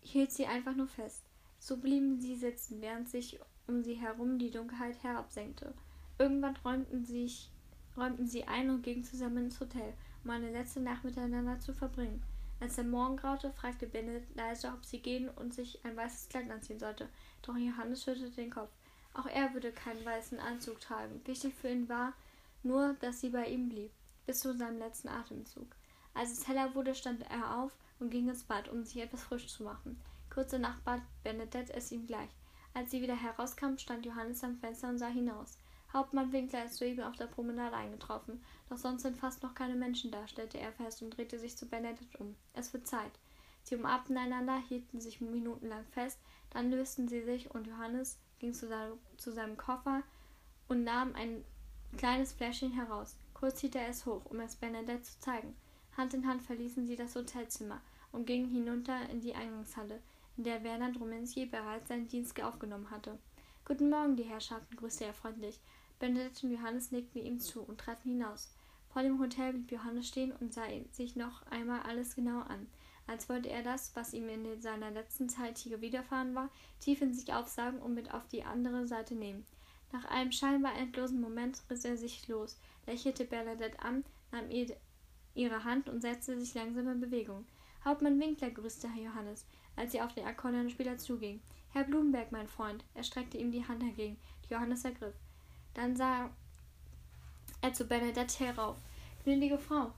[0.00, 1.24] Hielt sie einfach nur fest.
[1.58, 5.74] So blieben sie sitzen, während sich um sie herum die Dunkelheit herabsenkte.
[6.18, 7.50] Irgendwann räumten, sich,
[7.96, 9.92] räumten sie ein und gingen zusammen ins Hotel,
[10.22, 12.22] um eine letzte Nacht miteinander zu verbringen.
[12.58, 16.50] Als der Morgen graute, fragte Bennett leise, ob sie gehen und sich ein weißes Kleid
[16.50, 17.08] anziehen sollte.
[17.42, 18.70] Doch Johannes schüttelte den Kopf.
[19.12, 21.20] Auch er würde keinen weißen Anzug tragen.
[21.26, 22.12] Wichtig für ihn war,
[22.62, 23.90] nur, dass sie bei ihm blieb,
[24.26, 25.66] bis zu seinem letzten Atemzug.
[26.14, 29.48] Als es heller wurde, stand er auf und ging ins Bad, um sich etwas frisch
[29.48, 30.00] zu machen.
[30.30, 32.30] Kurz danach bat Bernadette es ihm gleich.
[32.74, 35.58] Als sie wieder herauskam, stand Johannes am Fenster und sah hinaus.
[35.96, 40.10] Hauptmann Winkler ist soeben auf der Promenade eingetroffen, doch sonst sind fast noch keine Menschen
[40.10, 42.36] da, stellte er fest und drehte sich zu Bernadette um.
[42.52, 43.12] Es wird Zeit.
[43.62, 46.20] Sie umarmten einander, hielten sich minutenlang fest,
[46.50, 50.02] dann lösten sie sich und Johannes ging zu, seinem, zu seinem Koffer
[50.68, 51.42] und nahm ein
[51.96, 53.16] kleines Fläschchen heraus.
[53.32, 55.56] Kurz hielt er es hoch, um es Bernadette zu zeigen.
[55.96, 57.80] Hand in Hand verließen sie das Hotelzimmer
[58.12, 60.02] und gingen hinunter in die Eingangshalle,
[60.36, 63.18] in der Werner Drumenski bereits seinen Dienst aufgenommen hatte.
[63.64, 65.58] Guten Morgen, die Herrschaften, grüßte er freundlich.
[65.98, 68.52] Bernadette und Johannes nickten ihm zu und traten hinaus.
[68.88, 72.66] Vor dem Hotel blieb Johannes stehen und sah sich noch einmal alles genau an,
[73.06, 77.12] als wollte er das, was ihm in seiner letzten Zeit hier widerfahren war, tief in
[77.12, 79.44] sich aufsagen und mit auf die andere Seite nehmen.
[79.92, 84.76] Nach einem scheinbar endlosen Moment riss er sich los, lächelte Bernadette an, nahm ihr
[85.34, 87.46] ihre Hand und setzte sich langsam in Bewegung.
[87.84, 89.44] Hauptmann Winkler grüßte Herr Johannes,
[89.76, 91.40] als sie auf den Akkordeonspieler zuging.
[91.72, 92.84] Herr Blumenberg, mein Freund.
[92.94, 95.14] Er streckte ihm die Hand entgegen, die Johannes ergriff.
[95.76, 96.30] Dann sah
[97.60, 98.78] er zu Bernadette herauf.
[99.24, 99.92] Gnädige Frau.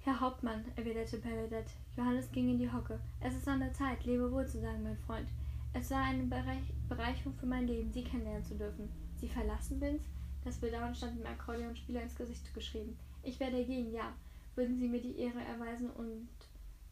[0.00, 1.70] Herr Hauptmann, erwiderte Bernadette.
[1.96, 2.98] Johannes ging in die Hocke.
[3.20, 5.28] Es ist an der Zeit, lebe wohl zu sagen, mein Freund.
[5.74, 8.88] Es war eine Bereicherung für mein Leben, Sie kennenlernen zu dürfen.
[9.20, 10.04] Sie verlassen Vince?
[10.44, 12.98] Das Bedauern stand dem Akkordeonspieler ins Gesicht geschrieben.
[13.22, 14.12] Ich werde gehen, ja.
[14.56, 16.28] Würden Sie mir die Ehre erweisen und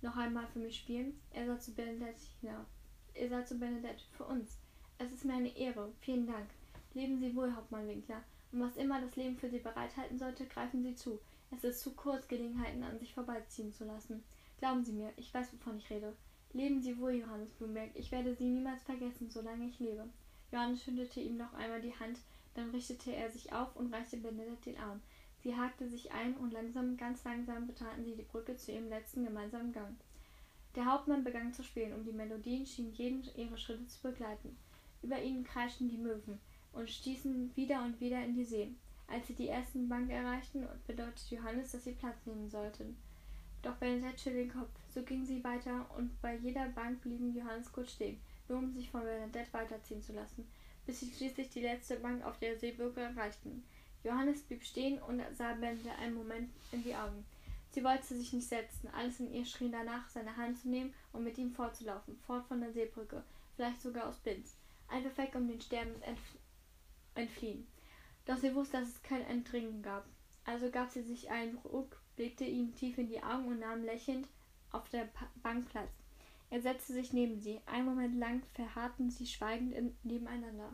[0.03, 1.15] noch einmal für mich spielen?
[1.33, 2.67] Er sah zu Bernadette hinauf.
[3.15, 4.05] Er sah zu Bernadette.
[4.17, 4.57] Für uns.
[4.99, 5.89] Es ist mir eine Ehre.
[6.01, 6.47] Vielen Dank.
[6.95, 8.23] Leben Sie wohl, Hauptmann Winkler.
[8.53, 11.21] Und was immer das Leben für Sie bereithalten sollte, greifen Sie zu.
[11.53, 14.23] Es ist zu kurz, Gelegenheiten an sich vorbeiziehen zu lassen.
[14.59, 16.15] Glauben Sie mir, ich weiß, wovon ich rede.
[16.53, 17.91] Leben Sie wohl, Johannes Blumberg.
[17.95, 20.09] Ich werde Sie niemals vergessen, solange ich lebe.
[20.51, 22.19] Johannes schüttelte ihm noch einmal die Hand,
[22.55, 25.01] dann richtete er sich auf und reichte Benedette den Arm.
[25.43, 29.25] Sie hakte sich ein und langsam, ganz langsam betraten sie die Brücke zu ihrem letzten
[29.25, 29.97] gemeinsamen Gang.
[30.75, 34.57] Der Hauptmann begann zu spielen, und die Melodien schienen jeden ihre Schritte zu begleiten.
[35.03, 36.41] Über ihnen kreischten die Möwen
[36.73, 38.71] und stießen wieder und wieder in die See.
[39.09, 42.97] Als sie die ersten Bank erreichten, bedeutete Johannes, dass sie Platz nehmen sollten.
[43.63, 44.71] Doch Benedette schüttelte den Kopf.
[44.95, 48.91] So ging sie weiter, und bei jeder Bank blieben Johannes kurz stehen nur um sich
[48.91, 50.47] von Bernadette weiterziehen zu lassen,
[50.85, 53.63] bis sie schließlich die letzte Bank auf der Seebrücke erreichten.
[54.03, 57.25] Johannes blieb stehen und sah Bernadette einen Moment in die Augen.
[57.71, 61.23] Sie wollte sich nicht setzen, alles in ihr schrie danach, seine Hand zu nehmen und
[61.23, 63.23] mit ihm fortzulaufen, fort von der Seebrücke,
[63.55, 64.57] vielleicht sogar aus Binz.
[64.89, 66.21] Einfach weg, um den Sterben entf
[67.15, 67.67] entfliehen.
[68.27, 70.07] Doch sie wusste, dass es kein Entdringen gab.
[70.45, 74.27] Also gab sie sich einen Ruck, blickte ihm tief in die Augen und nahm lächelnd
[74.73, 75.09] auf der
[75.43, 75.91] Bank Platz.
[76.51, 77.61] Er setzte sich neben sie.
[77.67, 80.73] Einen Moment lang verharrten sie schweigend in, nebeneinander.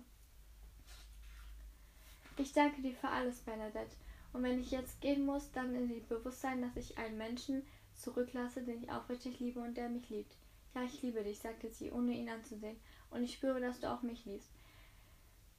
[2.39, 3.97] Ich danke dir für alles, Bernadette.
[4.33, 7.63] Und wenn ich jetzt gehen muss, dann in dem Bewusstsein, dass ich einen Menschen
[7.95, 10.35] zurücklasse, den ich aufrichtig liebe und der mich liebt.
[10.75, 12.77] Ja, ich liebe dich, sagte sie, ohne ihn anzusehen.
[13.11, 14.51] Und ich spüre, dass du auch mich liebst.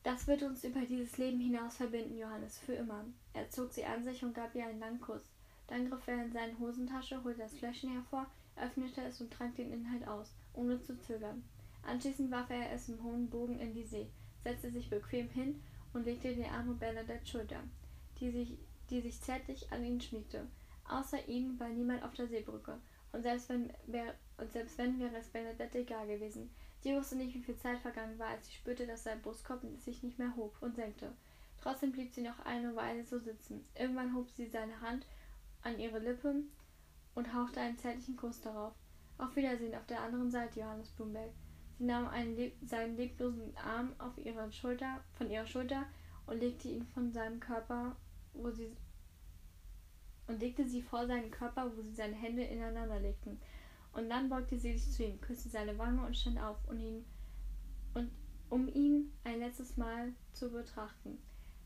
[0.04, 3.06] Das wird uns über dieses Leben hinaus verbinden, Johannes, für immer.
[3.34, 5.22] Er zog sie an sich und gab ihr einen langen Kuss.
[5.68, 8.26] Dann griff er in seine Hosentasche, holte das Fläschchen hervor,
[8.56, 11.44] öffnete es und trank den Inhalt aus, ohne zu zögern.
[11.84, 14.08] Anschließend warf er es im hohen Bogen in die See,
[14.44, 15.62] setzte sich bequem hin
[15.94, 17.62] und legte den Arm um Bernadettes Schulter,
[18.20, 18.58] die sich,
[18.90, 20.48] die sich zärtlich an ihn schmiegte.
[20.90, 22.78] Außer ihnen war niemand auf der Seebrücke,
[23.12, 26.50] und selbst wenn, wär, und selbst wenn wäre es Bernadette egal gewesen.
[26.82, 30.04] Sie wusste nicht, wie viel Zeit vergangen war, als sie spürte, dass sein Brustkorb sich
[30.04, 31.12] nicht mehr hob und senkte.
[31.60, 33.66] Trotzdem blieb sie noch eine Weile so sitzen.
[33.76, 35.06] Irgendwann hob sie seine Hand
[35.64, 36.52] an ihre Lippen
[37.16, 38.74] und hauchte einen zärtlichen Kuss darauf.
[39.18, 41.32] Auf Wiedersehen auf der anderen Seite, Johannes Blumberg.
[41.78, 45.86] Sie nahm Leb seinen leblosen Arm auf ihre Schulter, von ihrer Schulter
[46.26, 47.96] und legte ihn von seinem Körper,
[48.34, 48.76] wo sie
[50.28, 53.40] und legte sie vor seinen Körper, wo sie seine Hände ineinander legten.
[53.98, 57.04] Und dann beugte sie sich zu ihm, küsste seine Wange und stand auf, um ihn,
[57.96, 58.12] und,
[58.48, 61.18] um ihn ein letztes Mal zu betrachten.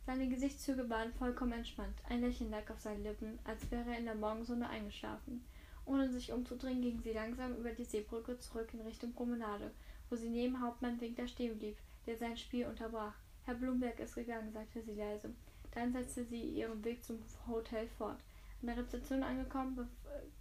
[0.05, 2.01] Seine Gesichtszüge waren vollkommen entspannt.
[2.07, 5.43] Ein Lächeln lag auf seinen Lippen, als wäre er in der Morgensonne eingeschlafen.
[5.85, 9.71] Ohne sich umzudrehen, ging sie langsam über die Seebrücke zurück in Richtung Promenade,
[10.09, 11.75] wo sie neben Hauptmann Winkler stehen blieb,
[12.05, 13.15] der sein Spiel unterbrach.
[13.43, 15.31] Herr Blumberg ist gegangen, sagte sie leise.
[15.71, 18.23] Dann setzte sie ihren Weg zum Hotel fort.
[18.61, 19.87] An der Rezeption angekommen, be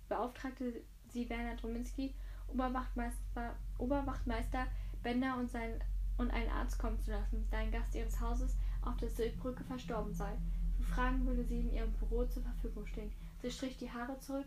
[0.08, 0.82] beauftragte
[1.12, 2.14] sie Werner Drominski,
[2.48, 4.66] Oberwachtmeister, Oberwachtmeister
[5.02, 5.82] Bender und, sein,
[6.18, 10.14] und einen Arzt kommen zu lassen, da ein Gast ihres Hauses auf der Südbrücke verstorben
[10.14, 10.32] sei.
[10.76, 13.12] Für Fragen würde sie in ihrem Büro zur Verfügung stehen.
[13.42, 14.46] Sie strich die Haare zurück,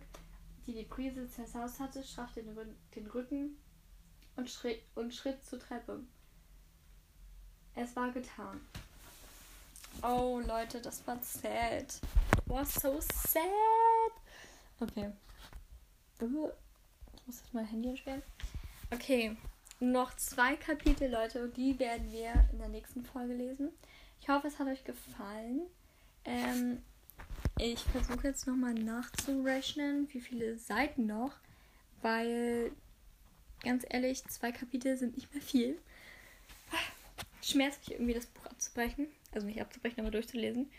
[0.65, 2.55] die die Prise zersaust hatte, straffte den,
[2.95, 3.57] den Rücken
[4.35, 5.99] und schritt, und schritt zur Treppe.
[7.75, 8.61] Es war getan.
[10.01, 11.99] Oh, Leute, das war sad.
[12.45, 14.13] Was so sad.
[14.79, 15.11] Okay.
[16.25, 18.23] Ich muss jetzt mein Handy entfernen.
[18.91, 19.35] Okay.
[19.79, 23.69] Noch zwei Kapitel, Leute, die werden wir in der nächsten Folge lesen.
[24.21, 25.63] Ich hoffe, es hat euch gefallen.
[26.23, 26.81] Ähm,
[27.59, 31.33] ich versuche jetzt nochmal nachzurechnen, wie viele Seiten noch,
[32.01, 32.71] weil
[33.61, 35.77] ganz ehrlich, zwei Kapitel sind nicht mehr viel.
[37.41, 39.07] Schmerzt mich irgendwie, das Buch abzubrechen.
[39.33, 40.71] Also nicht abzubrechen, aber durchzulesen.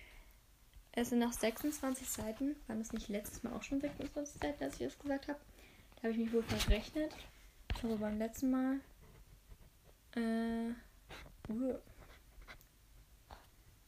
[0.97, 2.55] Es sind noch 26 Seiten.
[2.69, 5.41] Waren das nicht letztes Mal auch schon 26 Seiten, als ich das gesagt habe?
[5.97, 7.13] Da habe ich mich wohl verrechnet.
[7.73, 8.81] Ich glaube beim letzten Mal.
[10.15, 10.71] Äh.
[11.53, 11.75] Uh.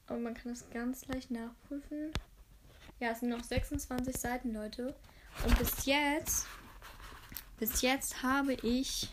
[0.09, 2.11] Aber man kann das ganz leicht nachprüfen.
[2.99, 4.95] Ja, es sind noch 26 Seiten, Leute.
[5.45, 6.47] Und bis jetzt,
[7.59, 9.11] bis jetzt habe ich,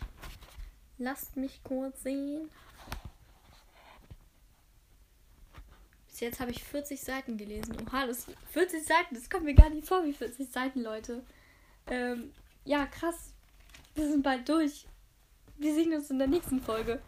[0.98, 2.50] lasst mich kurz sehen.
[6.14, 7.76] Bis jetzt habe ich 40 Seiten gelesen.
[7.84, 11.24] Oha, das 40 Seiten, das kommt mir gar nicht vor wie 40 Seiten, Leute.
[11.88, 12.30] Ähm,
[12.64, 13.32] ja, krass.
[13.96, 14.86] Wir sind bald durch.
[15.58, 17.02] Wir sehen uns in der nächsten Folge.